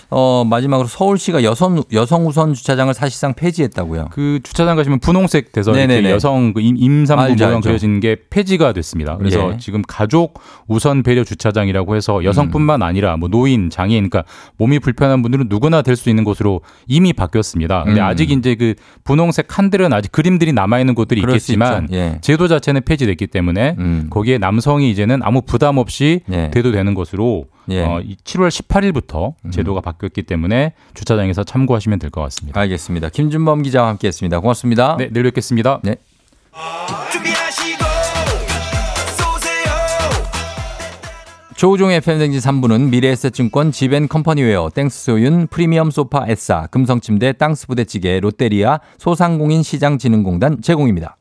[0.10, 4.08] 어 마지막으로 서울시가 여성 여성 우선 주차장을 사실상 폐지했다고요.
[4.12, 5.76] 그 주차장 가시면 분홍색 대선.
[5.76, 7.62] 이렇게 여성 그 임- 임산부 알죠, 모양.
[7.62, 9.18] 그려진 게 폐지가 됐습니다.
[9.18, 9.58] 그래서 예.
[9.60, 14.24] 지금 가족 우선 배려 주차장이라고 해서 여성뿐만 아니라 뭐 노인, 장애인, 그러니까
[14.58, 17.83] 몸이 불편한 분들은 누구나 될 수 있는 곳으로 이미 바뀌었습니다.
[17.84, 18.06] 근데 음.
[18.06, 18.74] 아직 이제 그
[19.04, 21.88] 분홍색 칸들은 아직 그림들이 남아 있는 곳들이 있겠지만.
[21.92, 22.18] 예.
[22.22, 24.08] 제도 자체는 폐지됐기 때문에 음.
[24.10, 26.50] 거기에 남성이 이제는 아무 부담 없이 예.
[26.52, 27.84] 대도 되는 것으로 예.
[27.84, 27.88] 음.
[27.90, 32.60] 어, 이 7월 18일부터 제도가 바뀌었기 때문에 주차장에서 참고하시면 될 것 같습니다.
[32.60, 33.10] 알겠습니다.
[33.10, 34.40] 김준범 기자와 함께했습니다.
[34.40, 34.98] 고맙습니다.
[35.00, 35.80] 네, 내일 뵙겠습니다.
[35.84, 35.96] 네.
[41.56, 51.18] 조우종의 FM댕진 3부는 미래에셋증권 지벤컴퍼니웨어 땡스소윤 프리미엄 소파 에싸 금성침대 땅스부대찌개 롯데리아 소상공인 시장진흥공단 제공입니다.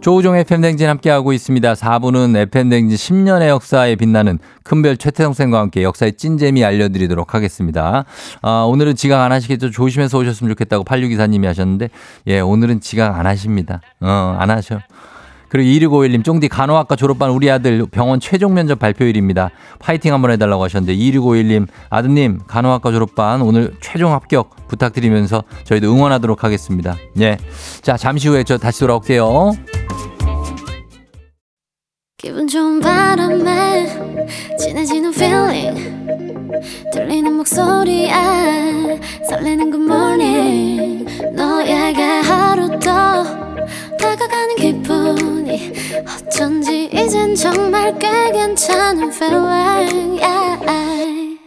[0.00, 1.74] 조우종의 FM댕진 함께하고 있습니다.
[1.74, 8.04] 4부는 FM댕진 10년의 역사에 빛나는 큰별 최태성 쌤과 함께 역사의 찐재미 알려드리도록 하겠습니다.
[8.40, 9.72] 아, 오늘은 지각 안 하시겠죠?
[9.72, 11.90] 조심해서 오셨으면 좋겠다고 86기사님이 하셨는데,
[12.28, 13.80] 예, 오늘은 지각 안 하십니다.
[14.00, 14.78] 어, 안 하셔.
[15.48, 19.50] 그리고 2651님, 쫑디 간호학과 졸업한 우리 아들 병원 최종 면접 발표일입니다.
[19.78, 26.96] 파이팅 한번 해달라고 하셨는데, 2651님, 아드님, 간호학과 졸업반 오늘 최종 합격 부탁드리면서 저희도 응원하도록 하겠습니다.
[27.20, 27.38] 예.
[27.80, 29.52] 자, 잠시 후에 저 다시 돌아올게요.
[32.18, 33.86] 기분 좋은 바람에
[34.58, 35.98] 진해지는 feeling
[36.92, 38.10] 들리는 목소리에
[39.28, 43.47] 설레는 good morning 너에게 하루 더
[43.98, 45.72] 다가가는 기분이
[46.06, 51.38] 어쩐지 이젠 정말 꽤 괜찮은 feeling yeah.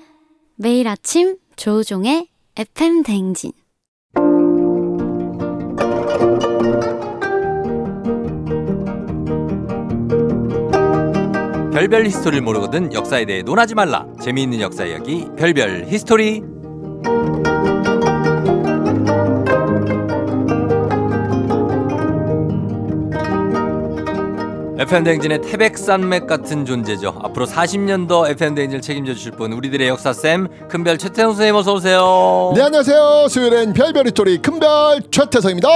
[0.55, 3.51] 매일 아침 조우종의 FM 댕진
[11.81, 14.05] 별별 히스토리를 모르거든 역사에 대해 논하지 말라.
[14.21, 16.43] 재미있는 역사 이야기, 별별 히스토리.
[24.81, 27.13] FM 대행진의 태백산맥 같은 존재죠.
[27.21, 32.51] 앞으로 40년 더 FM 대행진을 책임져 주실 분 우리들의 역사쌤 큰별 최태성 선생님 어서 오세요.
[32.55, 35.69] 네 안녕하세요 수요일엔 별별 히스토리 큰별 최태성입니다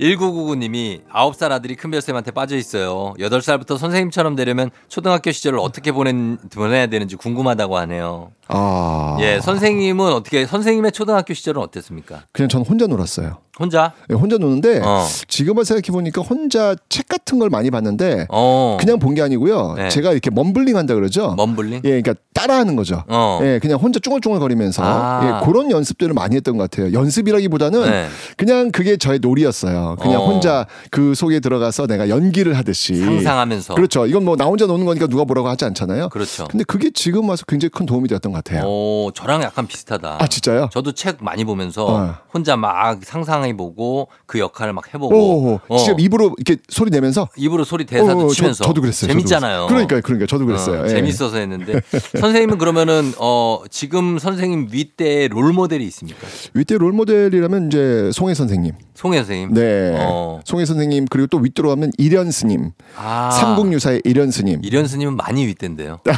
[0.00, 3.14] 1999님이 9살 아들이 큰별쌤한테 빠져 있어요.
[3.20, 8.32] 8살부터 선생님처럼 되려면 초등학교 시절을 어떻게 보낸, 보내야 되는지 궁금하다고 하네요.
[8.48, 12.24] 아 예, 선생님은 어떻게, 선생님의 초등학교 시절은 어땠습니까?
[12.32, 13.92] 그냥 저는 혼자 놀았어요 혼자?
[14.08, 15.06] 네, 혼자 노는데 어.
[15.28, 18.78] 지금을 생각해 보니까 혼자 책 같은 걸 많이 봤는데 어.
[18.80, 19.88] 그냥 본 게 아니고요 네.
[19.90, 21.82] 제가 이렇게 mumbling 한다 그러죠 mumbling?
[21.84, 23.40] 예, 그러니까 따라하는 거죠 어.
[23.42, 25.20] 예, 그냥 혼자 쭈글쭈글거리면서 아.
[25.42, 28.08] 예, 그런 연습들을 많이 했던 것 같아요 연습이라기보다는 네.
[28.38, 30.26] 그냥 그게 저의 놀이였어요 그냥 어.
[30.26, 33.74] 혼자 그 속에 들어가서 내가 연기를 하듯이 상상하면서.
[33.74, 36.46] 그렇죠 이건 뭐 나 혼자 노는 거니까 누가 뭐라고 하지 않잖아요 그렇죠.
[36.50, 40.16] 근데 그게 지금 와서 굉장히 큰 도움이 되었던 것 같아요 오, 저랑 약간 비슷하다.
[40.20, 40.70] 아 진짜요?
[40.72, 42.14] 저도 책 많이 보면서 어.
[42.32, 45.14] 혼자 막 상상 해 보고 그 역할을 막 해보고.
[45.14, 45.76] 오, 어.
[45.78, 48.64] 직접 입으로 이렇게 소리 내면서 입으로 소리 대사도 어, 저- 치면서.
[48.64, 49.08] 저 도 그랬어요.
[49.08, 49.66] 저도 재밌잖아요.
[49.66, 49.66] 그랬어요.
[49.68, 50.80] 그러니까요, 그러니까 저도 그랬어요.
[50.82, 50.88] 어, 예.
[50.88, 51.80] 재밌어서 했는데
[52.20, 56.20] 선생님은 그러면은 어 지금 선생님 윗대에 롤 모델이 있습니까?
[56.54, 59.54] 윗대 롤 모델이라면 이제 송혜 선생님, 송혜 선생님.
[59.54, 60.40] 네, 어.
[60.44, 63.30] 송혜 선생님 그리고 또 윗대로 하면 이련 스님, 아.
[63.30, 64.60] 삼국유사의 이련 스님.
[64.62, 66.00] 이련 스님은 많이 윗대인데요.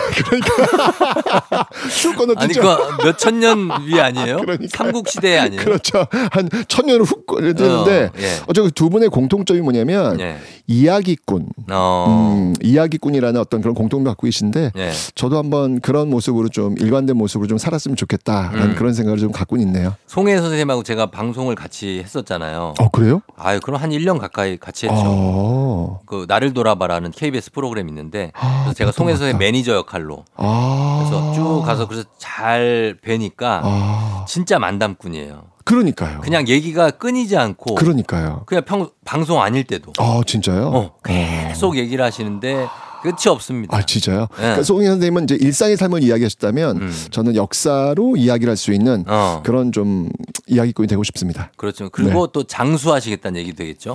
[2.00, 2.60] 쭉 아니 건너뛰죠.
[2.62, 4.36] 그 몇천 년 위 아니에요?
[4.38, 4.68] 그러니까요.
[4.70, 5.62] 삼국 시대 아니에요?
[5.64, 6.06] 그렇죠.
[6.30, 8.26] 한 천 년을 훅 걸렸는데 어, 예.
[8.46, 10.36] 어차피 두 분의 공통점이 뭐냐면 예.
[10.66, 12.06] 이야기꾼, 어.
[12.08, 14.90] 음, 이야기꾼이라는 어떤 그런 공통점 갖고 계신데 예.
[15.14, 18.74] 저도 한번 그런 모습으로 좀 일관된 모습으로 좀 살았으면 좋겠다라는 음.
[18.74, 19.94] 그런 생각을 좀 갖고 있네요.
[20.06, 22.74] 송혜 선생님하고 제가 방송을 같이 했었잖아요.
[22.78, 23.20] 어 그래요?
[23.36, 25.02] 아유, 그럼 한 1년 가까이 같이 했죠.
[25.04, 26.00] 어.
[26.06, 29.36] 그 나를 돌아봐라는 KBS 프로그램 있는데 아, 제가 송혜 같다.
[29.36, 31.06] 매니저 역할로 아.
[31.08, 34.24] 그래서 쭉 가서 그래서 잘 뵈니까 아.
[34.26, 35.53] 진짜 만담꾼이에요.
[35.64, 36.20] 그러니까요.
[36.20, 38.42] 그냥 얘기가 끊이지 않고 그러니까요.
[38.46, 40.66] 그냥 평 방송 아닐 때도 아 진짜요?
[40.68, 42.66] 어, 계속 얘기를 하시는데
[43.02, 43.76] 끝이 없습니다.
[43.76, 44.20] 아 진짜요?
[44.20, 44.26] 네.
[44.36, 46.94] 그러니까 송희 선생님은 이제 일상의 삶을 이야기하셨다면 음.
[47.10, 49.42] 저는 역사로 이야기를 할 수 있는 어.
[49.44, 50.08] 그런 좀
[50.46, 51.50] 이야기꾼이 되고 싶습니다.
[51.56, 51.90] 그렇죠.
[51.90, 52.30] 그리고 네.
[52.32, 53.94] 또 장수하시겠다는 얘기 되겠죠.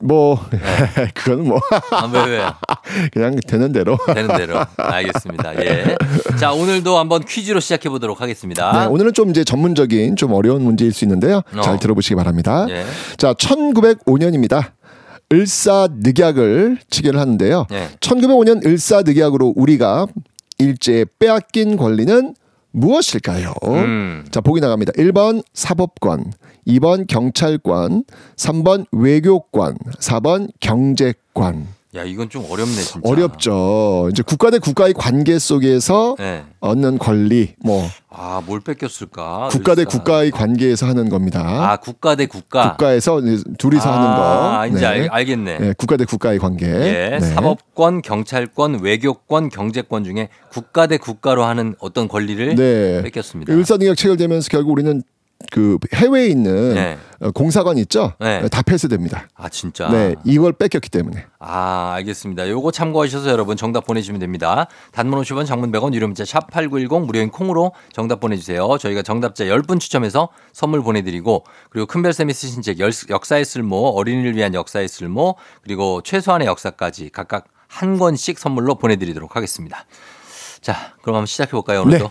[0.00, 0.58] 뭐 네.
[1.14, 1.58] 그거는 뭐
[1.90, 2.44] 아, 왜, 왜?
[3.12, 3.98] 그냥 되는 대로.
[4.14, 4.64] 되는 대로.
[4.76, 5.64] 알겠습니다.
[5.64, 5.96] 예.
[6.38, 8.72] 자, 오늘도 한번 퀴즈로 시작해 보도록 하겠습니다.
[8.80, 11.42] 네, 오늘은 좀 이제 전문적인 좀 어려운 문제일 수 있는데요.
[11.56, 11.60] 어.
[11.60, 12.66] 잘 들어보시기 바랍니다.
[12.68, 12.84] 예.
[13.16, 14.72] 자, 1905년입니다.
[15.32, 17.66] 을사늑약을 치계를 하는데요.
[17.72, 17.88] 예.
[18.00, 20.06] 1905년 을사늑약으로 우리가
[20.58, 22.34] 일제에 빼앗긴 권리는
[22.70, 23.54] 무엇일까요?
[23.64, 24.24] 음.
[24.30, 24.92] 자, 보기 나갑니다.
[24.92, 26.32] 1번 사법권,
[26.66, 28.04] 2번 경찰권,
[28.36, 31.66] 3번 외교권, 4번 경제권.
[31.96, 33.00] 야, 이건 좀 어렵네, 진짜.
[33.08, 34.08] 어렵죠.
[34.12, 36.44] 이제 국가 대 국가의 관계 속에서 네.
[36.60, 39.48] 얻는 권리, 뭐 아, 뭘 뺏겼을까?
[39.50, 39.84] 국가 대.
[39.84, 41.40] 국가의 관계에서 하는 겁니다.
[41.42, 42.70] 아, 국가 대 국가.
[42.70, 43.20] 국가에서
[43.58, 44.22] 둘이서 하는 거.
[44.58, 45.58] 아, 이제 알, 알겠네.
[45.58, 46.66] 네, 국가 대 국가의 관계.
[46.66, 47.20] 예, 네.
[47.20, 53.02] 사법권, 경찰권, 외교권, 경제권 중에 국가 대 국가로 하는 어떤 권리를 네.
[53.02, 53.52] 뺏겼습니다.
[53.52, 55.02] 을사늑약 체결되면서 결국 우리는
[55.52, 56.98] 그 해외에 있는 네.
[57.20, 58.14] 어, 공사관 있죠?
[58.18, 58.46] 네.
[58.48, 59.28] 다 폐쇄됩니다.
[59.34, 59.88] 아, 진짜.
[59.88, 61.24] 네, 이걸 뺏겼기 때문에.
[61.38, 62.48] 아, 알겠습니다.
[62.48, 64.66] 요거 참고하셔서 여러분 정답 보내주시면 됩니다.
[64.92, 68.76] 단문 50원, 장문 100원, 유료 문자 샵 8910 무료인 콩으로 정답 보내주세요.
[68.78, 74.36] 저희가 정답자 10분 추첨해서 선물 보내드리고 그리고 큰별 쌤이 쓰신 책 열- 역사의 쓸모, 어린이를
[74.36, 79.84] 위한 역사의 쓸모 그리고 최소한의 역사까지 각각 한 권씩 선물로 보내드리도록 하겠습니다.
[80.66, 82.10] 자, 그럼 한번 시작해 볼까요, 오늘도?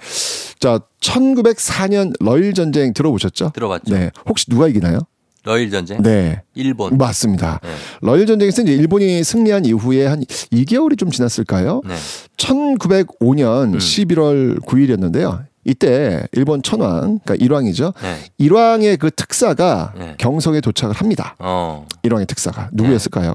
[0.60, 3.52] 자, 1904년 러일 전쟁 들어보셨죠?
[3.54, 3.94] 들어봤죠.
[3.94, 4.12] 네.
[4.30, 5.00] 혹시 누가 이기나요?
[5.44, 6.02] 러일 전쟁?
[6.02, 6.42] 네.
[6.54, 6.98] 일본.
[6.98, 7.60] 맞습니다.
[7.62, 7.70] 네.
[8.00, 11.82] 러일 전쟁에서 이제 일본이 승리한 이후에 한 2개월이 좀 지났을까요?
[11.86, 11.96] 네.
[12.38, 13.78] 1905년 음.
[13.78, 15.44] 11월 9일이었는데요.
[15.66, 17.92] 이때 일본 천황, 그러니까 일왕이죠.
[18.02, 18.16] 네.
[18.38, 20.16] 일왕의 그 특사가 네.
[20.18, 21.36] 경성에 도착을 합니다.
[21.40, 23.34] 어, 일왕의 특사가 누구였을까요?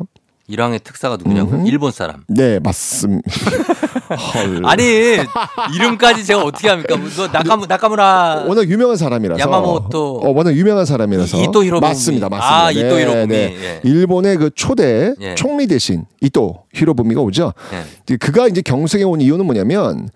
[0.51, 1.61] 일왕의 특사가 누구냐고요?
[1.61, 1.69] 음흠.
[1.69, 2.25] 일본 사람.
[2.29, 3.23] 네, 맞습니다.
[4.35, 4.63] 헐.
[4.67, 4.83] 아니
[5.75, 6.97] 이름까지 제가 어떻게 합니까?
[7.17, 10.21] 너 나카무 나카무라 워낙 유명한 사람이라서 야마모토.
[10.25, 11.81] 어, 워낙 유명한 사람이라서 이- 이토 히로부미.
[11.89, 12.65] 맞습니다, 맞습니다.
[12.67, 13.35] 아, 이토 히로부미.
[13.35, 13.81] 예.
[13.85, 15.35] 일본의 그 초대 예.
[15.37, 17.53] 총리 대신 이토 히로부미가 오죠.
[18.11, 18.17] 예.
[18.17, 20.09] 그가 이제 경성에 온 이유는 뭐냐면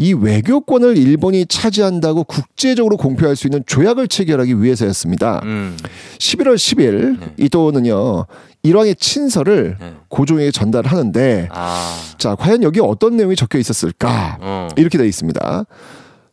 [0.00, 5.40] 이 외교권을 일본이 차지한다고 국제적으로 공표할 수 있는 조약을 체결하기 위해서였습니다.
[5.42, 5.76] 음.
[6.18, 7.26] 11월 10일 네.
[7.38, 8.26] 이토는요
[8.62, 9.94] 일왕의 친서를 네.
[10.08, 11.96] 고종에게 전달하는데 아.
[12.18, 14.68] 자 과연 여기 어떤 내용이 적혀 있었을까 어.
[14.76, 15.64] 이렇게 되어 있습니다.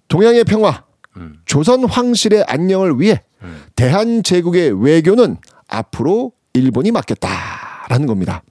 [0.08, 0.84] 동양의 평화,
[1.18, 1.36] 음.
[1.46, 3.64] 조선 황실의 안녕을 위해 음.
[3.76, 8.44] 대한 제국의 외교는 앞으로 일본이 맡겠다라는 겁니다.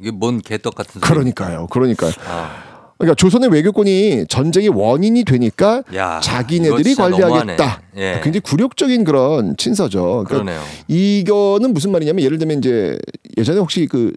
[0.00, 1.02] 이게 뭔 개떡 같은 소리.
[1.02, 2.12] 그러니까요, 그러니까요.
[2.26, 2.72] 아.
[2.98, 7.82] 그러니까 조선의 외교권이 전쟁의 원인이 되니까 야, 자기네들이 관리하겠다.
[7.96, 8.20] 예.
[8.22, 10.24] 굉장히 굴욕적인 그런 친서죠.
[10.24, 10.60] 그러니까 그러네요.
[10.86, 12.96] 이거는 무슨 말이냐면 예를 들면 이제
[13.36, 14.12] 예전에 혹시 그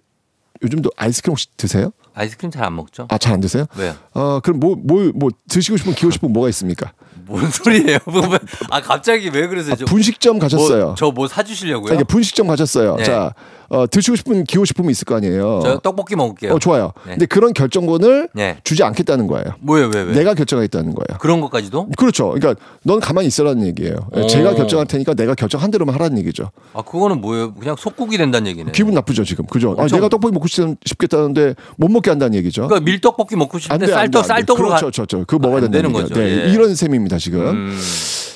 [0.64, 1.92] 요즘도 아이스크림 혹시 드세요?
[2.14, 3.08] 아이스크림 잘 안 먹죠?
[3.10, 3.66] 아 잘 안 드세요?
[3.78, 3.94] 왜요?
[4.14, 6.94] 어 그럼 뭐 뭐 뭐 드시고 싶은 기호 싶은 뭐가 있습니까?
[7.28, 7.98] 뭔 소리예요?
[8.06, 8.38] 뭐, 뭐,
[8.70, 9.76] 아 갑자기 왜 그러세요?
[9.76, 10.96] 저, 분식점 가셨어요.
[10.98, 11.90] 저뭐 사주시려고요?
[11.90, 12.96] 자, 이게 분식점 가셨어요.
[12.98, 13.04] 네.
[13.04, 13.34] 자
[13.76, 15.60] 어, 드시고 싶은 기호 식품이 있을 거 아니에요.
[15.64, 16.54] 저 떡볶이 먹을게요.
[16.54, 16.94] 어 좋아요.
[17.06, 17.12] 네.
[17.12, 18.58] 근데 그런 결정권을 네.
[18.64, 19.46] 주지 않겠다는 거예요.
[19.60, 19.90] 뭐예요?
[19.94, 20.14] 왜 왜?
[20.14, 21.18] 내가 결정하겠다는 거예요.
[21.20, 21.90] 그런 것까지도?
[21.98, 22.30] 그렇죠.
[22.30, 23.96] 그러니까 넌 가만히 있으라는 얘기예요.
[24.14, 24.28] 오.
[24.28, 26.52] 제가 결정할 테니까 내가 결정한 대로만 하라는 얘기죠.
[26.74, 27.54] 아 그거는 뭐예요?
[27.54, 28.72] 그냥 속국이 된다는 얘기네.
[28.72, 29.46] 기분 나쁘죠 지금.
[29.46, 29.76] 그죠?
[29.78, 32.68] 아, 엄청- 내가 떡볶이 먹고 싶- 싶겠다는데 못 먹게 한다는 얘기죠.
[32.68, 34.26] 그러니까 밀떡볶이 먹고 안 싶은데 쌀떡.
[34.26, 35.26] 쌀떡으로 그렇죠, 가- 그렇죠.
[35.26, 35.92] 그거 먹어야 안 된다는.
[35.92, 36.14] 거죠.
[36.16, 36.52] 네, 예.
[36.54, 37.42] 이런 셈입니다 지금.
[37.48, 37.78] 음,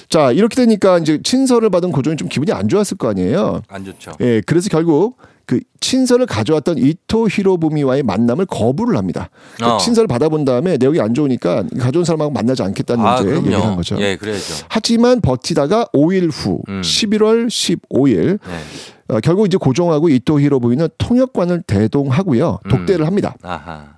[0.10, 3.62] 자 이렇게 되니까 이제 친서를 받은 고종이 좀 기분이 안 좋았을 거 아니에요.
[3.68, 4.12] 안 좋죠.
[4.22, 5.18] 예, 그래서 결국
[5.50, 9.32] 그 친서를 가져왔던 이토 히로부미와의 만남을 거부를 합니다.
[9.58, 9.78] 그 어.
[9.78, 13.76] 친서를 받아본 다음에 내용이 안 좋으니까 가져온 사람하고 만나지 않겠다는 아 이제 얘기를 한.
[13.76, 13.96] 거죠.
[14.00, 14.68] 예, 그래야죠.
[14.70, 16.82] 하지만 버티다가 5일 후 음.
[16.82, 19.16] 11월 15일 네.
[19.16, 22.60] 어, 결국 이제 고종하고 이토 히로부미는 통역관을 대동하고요.
[22.64, 22.70] 음.
[22.70, 23.34] 독대를 합니다.
[23.42, 23.96] 아하.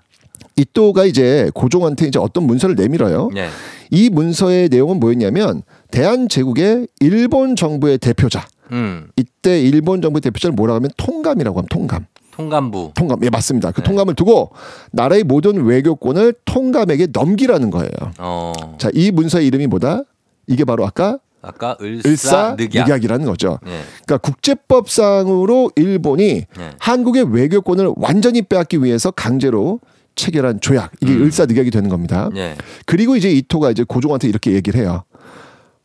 [0.55, 3.29] 이토가 이제 고종한테 이제 어떤 문서를 내밀어요.
[3.33, 3.49] 네.
[3.89, 8.45] 이 문서의 내용은 뭐였냐면 대한 제국의 일본 정부의 대표자.
[8.71, 9.09] 음.
[9.15, 12.05] 이때 일본 정부의 대표자를 뭐라고 하면 통감이라고 하면 통감.
[12.31, 12.91] 통감부.
[12.95, 13.19] 통감.
[13.23, 13.71] 예, 맞습니다.
[13.71, 13.83] 그 네.
[13.83, 14.51] 통감을 두고
[14.91, 17.91] 나라의 모든 외교권을 통감에게 넘기라는 거예요.
[18.19, 18.53] 어.
[18.77, 20.03] 자, 이 문서의 이름이 뭐다?
[20.47, 22.87] 이게 바로 아까 아까 을사, 늑약.
[22.87, 23.59] 늑약이라는 거죠.
[23.65, 23.81] 예.
[24.05, 26.69] 그러니까 국제법상으로 일본이 네.
[26.79, 29.79] 한국의 외교권을 완전히 빼앗기 위해서 강제로
[30.15, 31.23] 체결한 조약 이게 음.
[31.23, 32.29] 을사늑약이 되는 겁니다.
[32.35, 32.55] 예.
[32.85, 35.03] 그리고 이제 이토가 이제 고종한테 이렇게 얘기를 해요.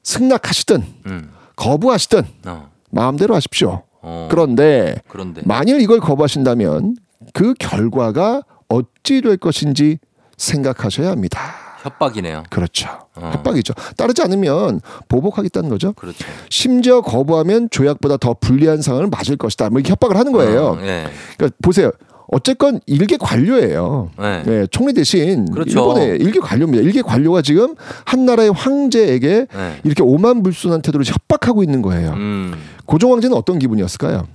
[0.03, 1.31] 승낙하시든 음.
[1.57, 2.71] 거부하시든 어.
[2.91, 3.83] 마음대로 하십시오.
[4.03, 4.29] 어.
[4.31, 5.43] 그런데 그런데.
[5.45, 6.97] 만일 이걸 거부하신다면
[7.33, 9.99] 그 결과가 어찌 될 것인지
[10.37, 11.41] 생각하셔야 합니다.
[11.83, 12.45] 협박이네요.
[12.51, 12.89] 그렇죠.
[13.15, 13.31] 어.
[13.35, 13.75] 협박이죠.
[13.97, 15.93] 따르지 않으면 보복하겠다는 거죠.
[15.93, 16.25] 그렇죠.
[16.51, 19.71] 심지어 거부하면 조약보다 더 불리한 상황을 맞을 것이다.
[19.71, 20.77] 뭐 이렇게 협박을 하는 거예요.
[20.79, 21.07] 어, 예.
[21.37, 21.93] 그러니까 보세요.
[22.29, 24.11] 어쨌건 일개 관료예요.
[24.19, 24.43] 네.
[24.45, 25.71] 네, 총리 대신 그렇죠.
[25.79, 26.83] 일본의 일개 관료입니다.
[26.83, 27.75] 일개 관료가 지금
[28.05, 29.81] 한 나라의 황제에게 네.
[29.85, 32.13] 이렇게 오만 불순한 태도로 협박하고 있는 거예요.
[32.15, 32.55] 음.
[32.87, 34.27] 고종 황제는 어떤 기분이었을까요?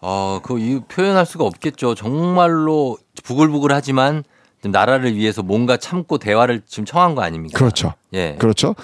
[0.00, 1.94] 아, 그이 표현할 수가 없겠죠.
[1.94, 4.24] 정말로 부글부글하지만
[4.62, 7.58] 나라를 위해서 뭔가 참고 대화를 지금 청한 거 아닙니까?
[7.58, 7.94] 그렇죠.
[8.12, 8.36] 예.
[8.38, 8.74] 그렇죠.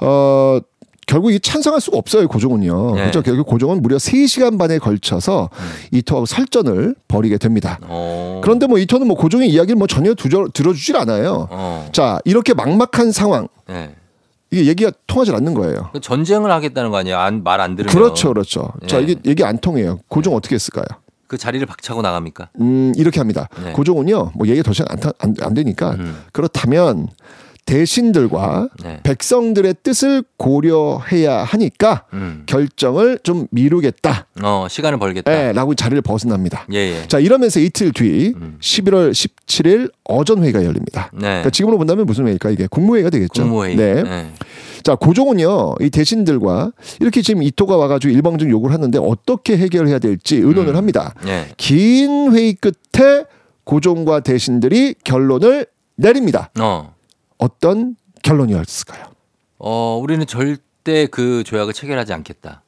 [0.00, 0.60] 어
[1.06, 2.94] 결국 이 찬성할 수가 없어요 고종은요.
[2.94, 3.00] 네.
[3.02, 3.22] 그렇죠.
[3.22, 5.50] 결국 고종은 무려 3시간 반에 걸쳐서
[5.92, 7.78] 이토하고 설전을 벌이게 됩니다.
[7.82, 7.86] 음.
[7.90, 8.40] 어.
[8.42, 11.48] 그런데 뭐 이토는 뭐 고종의 이야기를 뭐 전혀 두저, 들어주질 않아요.
[11.50, 11.88] 어.
[11.92, 13.90] 자 이렇게 막막한 상황 예.
[14.50, 15.90] 이게 얘기가 통하지 않는 거예요.
[15.92, 17.18] 그 전쟁을 하겠다는 거 아니에요?
[17.42, 17.92] 말 안 들으면.
[17.94, 18.72] 그렇죠, 그렇죠.
[18.86, 19.02] 자 예.
[19.02, 19.98] 이게 얘기 안 통해요.
[20.08, 20.84] 고종 어떻게 했을까요?
[21.26, 22.50] 그 자리를 박차고 나갑니까?
[22.60, 23.48] 음 이렇게 합니다.
[23.64, 23.72] 네.
[23.72, 26.22] 고종은요 뭐 얘기 더 이상 안, 타- 안, 안 되니까 음.
[26.32, 27.08] 그렇다면
[27.66, 29.00] 대신들과 네.
[29.02, 32.42] 백성들의 뜻을 고려해야 하니까 음.
[32.46, 34.26] 결정을 좀 미루겠다.
[34.42, 35.32] 어, 시간을 벌겠다.
[35.32, 36.66] 예, 라고 자리를 벗어납니다.
[36.72, 37.08] 예, 예.
[37.08, 38.58] 자, 이러면서 이틀 뒤 음.
[38.60, 41.10] 11월 17일 어전회의가 열립니다.
[41.12, 41.20] 네.
[41.20, 42.50] 그러니까 지금으로 본다면 무슨 회의일까?
[42.50, 43.42] 이게 국무회의가 되겠죠.
[43.42, 43.76] 국무회의.
[43.76, 44.02] 네.
[44.02, 44.32] 네.
[44.82, 50.74] 자, 고종은요, 이 대신들과 이렇게 지금 이토가 와가지고 일방적 요구를 하는데 어떻게 해결해야 될지 의논을
[50.74, 50.76] 음.
[50.76, 51.14] 합니다.
[51.26, 51.46] 예.
[51.56, 53.24] 긴 회의 끝에
[53.64, 56.50] 고종과 대신들이 결론을 내립니다.
[56.60, 56.93] 어.
[57.44, 59.04] 어떤 결론이었을까요?
[59.58, 62.62] 어, 우리는 절대 그 조약을 체결하지 않겠다.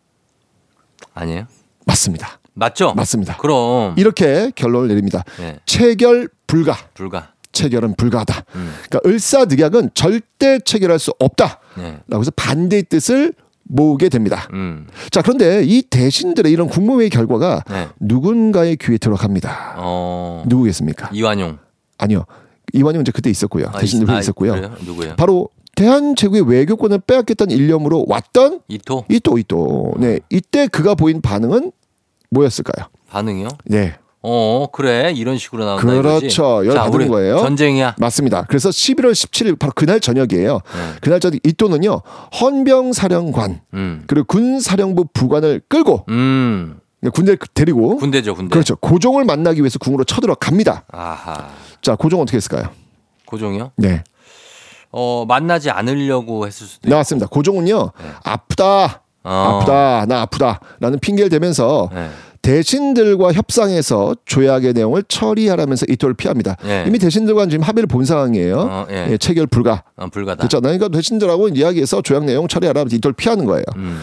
[1.14, 1.46] 아니에요?
[1.86, 2.40] 맞습니다.
[2.52, 2.92] 맞죠?
[2.94, 3.38] 맞습니다.
[3.38, 3.94] 그럼.
[3.96, 5.24] 이렇게 결론을 내립니다.
[5.40, 5.58] 예.
[5.64, 6.76] 체결 불가.
[6.92, 7.32] 불가.
[7.52, 8.44] 체결은 불가하다.
[8.54, 8.74] 음.
[8.88, 11.60] 그러니까 을사늑약은 절대 체결할 수 없다.
[11.78, 12.00] 예.
[12.06, 14.46] 라고 해서 반대의 뜻을 모으게 됩니다.
[14.52, 14.86] 음.
[15.10, 17.88] 자, 그런데 이 대신들의 이런 국무회의 결과가 네.
[17.98, 19.76] 누군가의 귀에 들어갑니다.
[19.78, 20.44] 어.
[20.46, 21.08] 누구겠습니까?
[21.12, 21.58] 이완용.
[21.98, 22.26] 아니요.
[22.76, 23.66] 이완용 이제 그때 있었고요.
[23.72, 24.52] 아, 회의 아, 있었고요.
[24.52, 24.72] 그래요?
[24.84, 25.16] 누구예요?
[25.16, 29.04] 바로 대한 제국의 외교권을 빼앗겠다는 일념으로 왔던 이토?
[29.10, 29.94] 이또 이또.
[29.98, 30.20] 네.
[30.30, 31.72] 이때 그가 보인 반응은
[32.30, 32.86] 뭐였을까요?
[33.10, 33.48] 반응이요?
[33.66, 33.94] 네.
[34.22, 35.12] 어, 그래.
[35.14, 36.18] 이런 식으로 나온다 이거지.
[36.18, 36.66] 그렇죠.
[36.66, 37.38] 열 자, 받은 우리 거예요.
[37.38, 37.94] 전쟁이야.
[37.98, 38.44] 맞습니다.
[38.48, 40.54] 그래서 11월 17일 바로 그날 저녁이에요.
[40.54, 40.60] 네.
[41.00, 42.00] 그날 저녁 이또는요
[42.40, 44.02] 헌병 사령관 음.
[44.08, 46.80] 그리고 군 사령부 부관을 끌고 음.
[47.12, 48.52] 군대 데리고 군대죠, 군대.
[48.52, 48.76] 그렇죠.
[48.76, 50.84] 고종을 만나기 위해서 궁으로 쳐들어갑니다.
[50.90, 51.48] 아하.
[51.82, 52.68] 자, 고종 어떻게 했을까요?
[53.26, 53.72] 고종이요?
[53.76, 54.02] 네.
[54.90, 56.88] 어, 만나지 않으려고 했을 수도.
[56.88, 57.26] 나왔습니다.
[57.26, 58.06] 고종은요 네.
[58.24, 59.30] 아프다, 어.
[59.30, 62.08] 아프다, 나 아프다라는 핑계를 대면서 네.
[62.42, 66.56] 대신들과 협상해서 조약의 내용을 처리하라면서 이토를 피합니다.
[66.64, 66.84] 예.
[66.86, 68.58] 이미 대신들과는 지금 합의를 본 상황이에요.
[68.60, 69.08] 어, 예.
[69.10, 69.82] 예, 체결 불가.
[69.96, 70.36] 어, 불가다.
[70.38, 70.60] 그렇죠.
[70.60, 73.64] 그러니까 대신들하고 이야기해서 조약 내용 처리하라면서 이토를 피하는 거예요.
[73.74, 74.00] 음.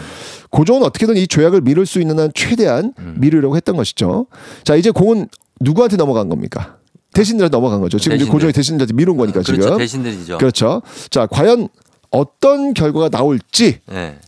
[0.54, 3.16] 고종은 어떻게든 이 조약을 미룰 수 있는 한 최대한 음.
[3.18, 4.26] 미루려고 했던 것이죠.
[4.62, 5.28] 자, 이제 공은
[5.60, 6.76] 누구한테 넘어간 겁니까?
[7.12, 7.98] 대신들한테 넘어간 거죠.
[7.98, 8.32] 지금 대신들.
[8.32, 9.62] 고종이 대신들한테 미룬 거니까 그렇죠.
[9.62, 9.78] 지금.
[9.78, 10.38] 대신들이죠.
[10.38, 10.82] 그렇죠.
[11.10, 11.68] 자, 과연
[12.10, 14.18] 어떤 결과가 나올지 네.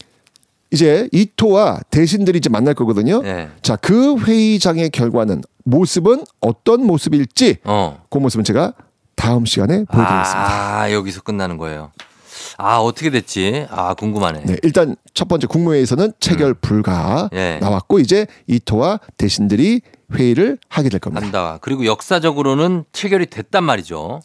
[0.72, 3.22] 이제 이토와 대신들이 이제 만날 거거든요.
[3.22, 3.49] 네.
[3.62, 8.03] 자, 그 회의장의 결과는 모습은 어떤 모습일지 어.
[8.11, 8.72] 그 모습은 제가
[9.14, 10.81] 다음 시간에 보여드리겠습니다.
[10.81, 11.93] 아, 여기서 끝나는 거예요.
[12.59, 13.67] 아, 어떻게 됐지?
[13.71, 14.43] 아, 궁금하네.
[14.45, 17.59] 네, 일단 첫 번째 국무회의에서는 체결 불가 예.
[17.61, 19.81] 나왔고 이제 이토와 대신들이
[20.15, 21.25] 회의를 하게 될 겁니다.
[21.25, 21.59] 한다.
[21.61, 24.21] 그리고 역사적으로는 체결이 됐단 말이죠.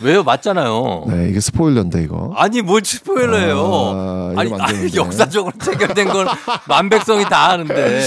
[0.00, 0.24] 왜요?
[0.24, 1.04] 맞잖아요.
[1.08, 2.32] 네, 이게 스포일러인데 이거.
[2.36, 4.32] 아니 뭘 스포일러예요?
[4.36, 4.96] 아, 되는데.
[4.96, 6.26] 역사적으로 체결된 건
[6.68, 8.00] 만백성이 다 아는데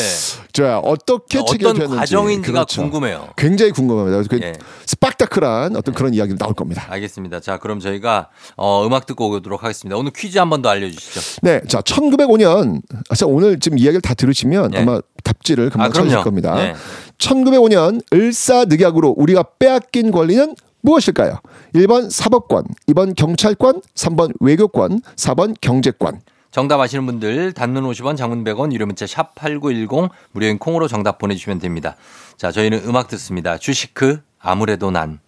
[0.52, 2.82] 자, 어떻게 체결됐는지 과정인지가 그렇죠.
[2.82, 3.30] 궁금해요.
[3.38, 4.28] 굉장히 궁금합니다.
[4.30, 4.54] 그 예.
[4.86, 6.86] 스팍타클한 어떤 그런 이야기가 나올 겁니다.
[6.90, 7.40] 알겠습니다.
[7.40, 9.98] 자, 그럼 저희가 어, 음악 듣고 오도록 하겠습니다.
[9.98, 11.40] 오늘 퀴즈 한 번 더 알려주시죠.
[11.44, 12.82] 네, 자, 1905년.
[13.10, 14.80] 아, 오늘 지금 이야기를 다 들으시면 예.
[14.80, 15.94] 아마 답지를 금방 아.
[15.94, 16.56] 찾으실 겁니다.
[16.60, 16.74] 예.
[17.20, 21.40] 1905년 을사늑약으로 우리가 빼앗긴 권리는 무엇일까요?
[21.76, 26.22] 1번 사법권, 2번 경찰권, 3번 외교권, 4번 경제권.
[26.52, 31.60] 정답 아시는 분들 단문 50원, 장문 100원, 유료 문자 샵 8910 무료인 콩으로 정답 보내주시면
[31.60, 31.96] 됩니다.
[32.38, 33.58] 자, 저희는 음악 듣습니다.
[33.58, 35.20] 주시크 아무래도 난.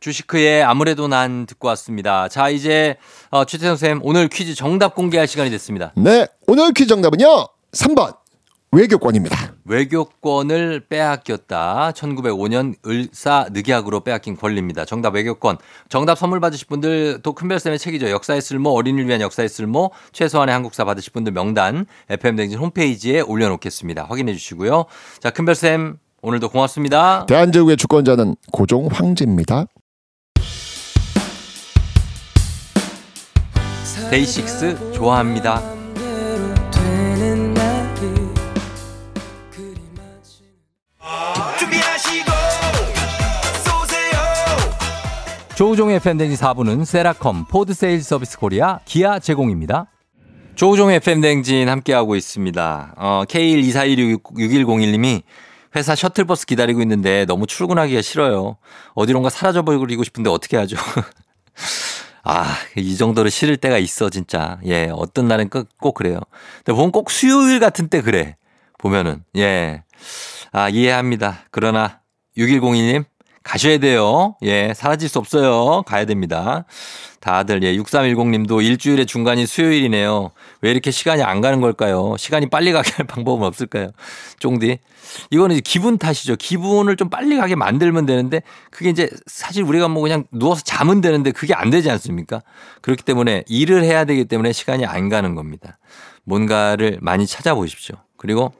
[0.00, 2.28] 주시크의 아무래도 난 듣고 왔습니다.
[2.28, 2.96] 자, 이제
[3.30, 5.92] 어, 최태성 쌤 오늘 퀴즈 정답 공개할 시간이 됐습니다.
[5.96, 7.48] 네, 오늘 퀴즈 정답은요.
[7.72, 8.16] 3번
[8.72, 9.54] 외교권입니다.
[9.64, 11.92] 외교권을 빼앗겼다.
[11.94, 14.84] 1905년 을사 늑약으로 빼앗긴 권리입니다.
[14.84, 15.58] 정답 외교권.
[15.88, 18.10] 정답 선물 받으실 분들 또 큰별쌤의 책이죠.
[18.10, 24.06] 역사의 쓸모, 어린이를 위한 역사의 쓸모, 최소한의 한국사 받으실 분들 명단 FM댕진 홈페이지에 올려놓겠습니다.
[24.08, 24.84] 확인해 주시고요.
[25.20, 27.26] 자, 큰별쌤 오늘도 고맙습니다.
[27.26, 29.66] 대한제국의 주권자는 고종 황제입니다.
[34.10, 35.75] 데이식스 좋아합니다.
[45.56, 49.86] 조우종의 팬데믹 4부는 세라컴, 포드세일즈 서비스 코리아, 기아 제공입니다.
[50.54, 52.92] 조우종의 팬댕진 함께하고 있습니다.
[52.98, 55.22] 어, K124166101님이
[55.74, 58.58] 회사 셔틀버스 기다리고 있는데 너무 출근하기가 싫어요.
[58.96, 60.76] 어디론가 사라져버리고 싶은데 어떻게 하죠?
[62.22, 64.58] 아, 이 정도로 싫을 때가 있어, 진짜.
[64.66, 66.20] 예, 어떤 날은 꼭, 꼭 그래요.
[66.66, 68.36] 근데 보면 꼭 수요일 같은 때 그래.
[68.76, 69.24] 보면은.
[69.38, 69.84] 예.
[70.52, 71.46] 아, 이해합니다.
[71.50, 72.02] 그러나
[72.36, 73.06] 6102님
[73.46, 74.34] 가셔야 돼요.
[74.42, 75.82] 예, 사라질 수 없어요.
[75.86, 76.64] 가야 됩니다.
[77.20, 80.32] 다들 예, 6310님도 일주일의 중간이 수요일이네요.
[80.62, 82.16] 왜 이렇게 시간이 안 가는 걸까요?
[82.18, 83.92] 시간이 빨리 가게 할 방법은 없을까요?
[84.40, 84.78] 쫑디.
[85.30, 86.34] 이거는 이제 기분 탓이죠.
[86.34, 88.42] 기분을 좀 빨리 가게 만들면 되는데
[88.72, 92.42] 그게 이제 사실 우리가 뭐 그냥 누워서 자면 되는데 그게 안 되지 않습니까?
[92.82, 95.78] 그렇기 때문에 일을 해야 되기 때문에 시간이 안 가는 겁니다.
[96.24, 97.94] 뭔가를 많이 찾아보십시오.
[98.16, 98.52] 그리고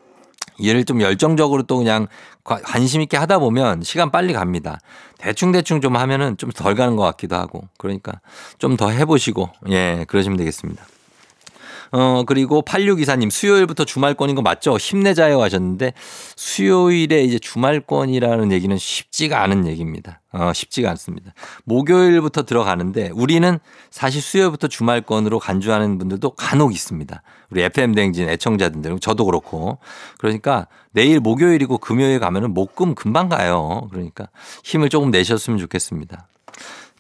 [0.59, 2.07] 일을 좀 열정적으로 또 그냥
[2.45, 4.79] 과- 관심 있게 하다 보면 시간 빨리 갑니다.
[5.19, 7.69] 대충대충 좀 하면은 좀 덜 가는 것 같기도 하고.
[7.79, 8.21] 그러니까
[8.59, 10.85] 좀 더 해보시고, 예, 그러시면 되겠습니다.
[11.93, 14.77] 어, 그리고 8624님, 수요일부터 주말권인 거 맞죠?
[14.77, 15.93] 힘내자요 하셨는데,
[16.37, 20.21] 수요일에 이제 주말권이라는 얘기는 쉽지가 않은 얘기입니다.
[20.33, 21.33] 어, 쉽지가 않습니다.
[21.65, 23.59] 목요일부터 들어가는데, 우리는
[23.91, 27.23] 사실 수요일부터 주말권으로 간주하는 분들도 간혹 있습니다.
[27.51, 29.79] 우리 FM대행진 애청자들, 저도 그렇고.
[30.19, 33.89] 그러니까 내일 목요일이고 금요일 가면은 목금 금방 가요.
[33.91, 34.29] 그러니까
[34.65, 36.27] 힘을 조금 내셨으면 좋겠습니다.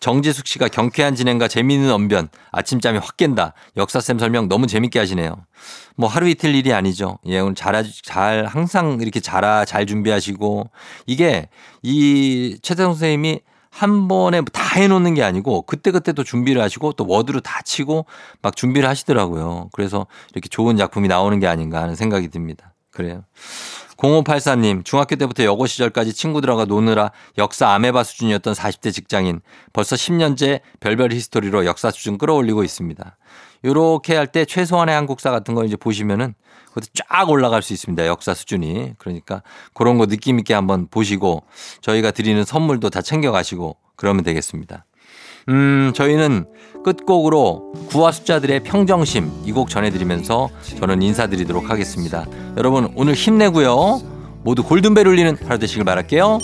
[0.01, 3.55] 정지숙 씨가 경쾌한 진행과 재미있는 언변, 아침잠이 확 깬다.
[3.77, 5.37] 역사쌤 설명 너무 재밌게 하시네요.
[5.97, 7.19] 뭐 하루 이틀 일이 아니죠.
[7.27, 10.71] 예, 오늘 잘, 잘, 항상 이렇게 잘, 잘 준비하시고,
[11.07, 11.49] 이게
[11.83, 13.41] 이 최태성 선생님이
[13.71, 18.07] 한 번에 다 해놓는 게 아니고, 그때그때 또 준비를 하시고, 또 워드로 다 치고,
[18.43, 19.71] 막 준비를 하시더라고요.
[19.73, 22.75] 그래서 이렇게 좋은 작품이 나오는 게 아닌가 하는 생각이 듭니다.
[22.91, 23.25] 그래요.
[23.97, 29.41] 0584님, 중학교 때부터 여고 시절까지 친구들하고 노느라 역사 아메바 수준이었던 40대 직장인.
[29.73, 33.17] 벌써 10년째 별별 히스토리로 역사 수준 끌어올리고 있습니다.
[33.65, 36.35] 요렇게 할 때 최소한의 한국사 같은 거 이제 보시면은
[36.69, 38.07] 그것도 쫙 올라갈 수 있습니다.
[38.07, 38.95] 역사 수준이.
[38.99, 39.43] 그러니까
[39.73, 41.45] 그런 거 느낌 있게 한번 보시고
[41.81, 44.85] 저희가 드리는 선물도 다 챙겨 가시고 그러면 되겠습니다.
[45.49, 46.47] 음, 저희는
[46.85, 50.49] 끝곡으로 구화 숫자들의 평정심 이 곡 전해드리면서
[50.81, 52.27] 저는 인사드리도록 하겠습니다.
[52.57, 54.03] 여러분 오늘 힘내고요.
[54.43, 56.39] 모두 골든벨 울리는 하루 되시길 바랄게요.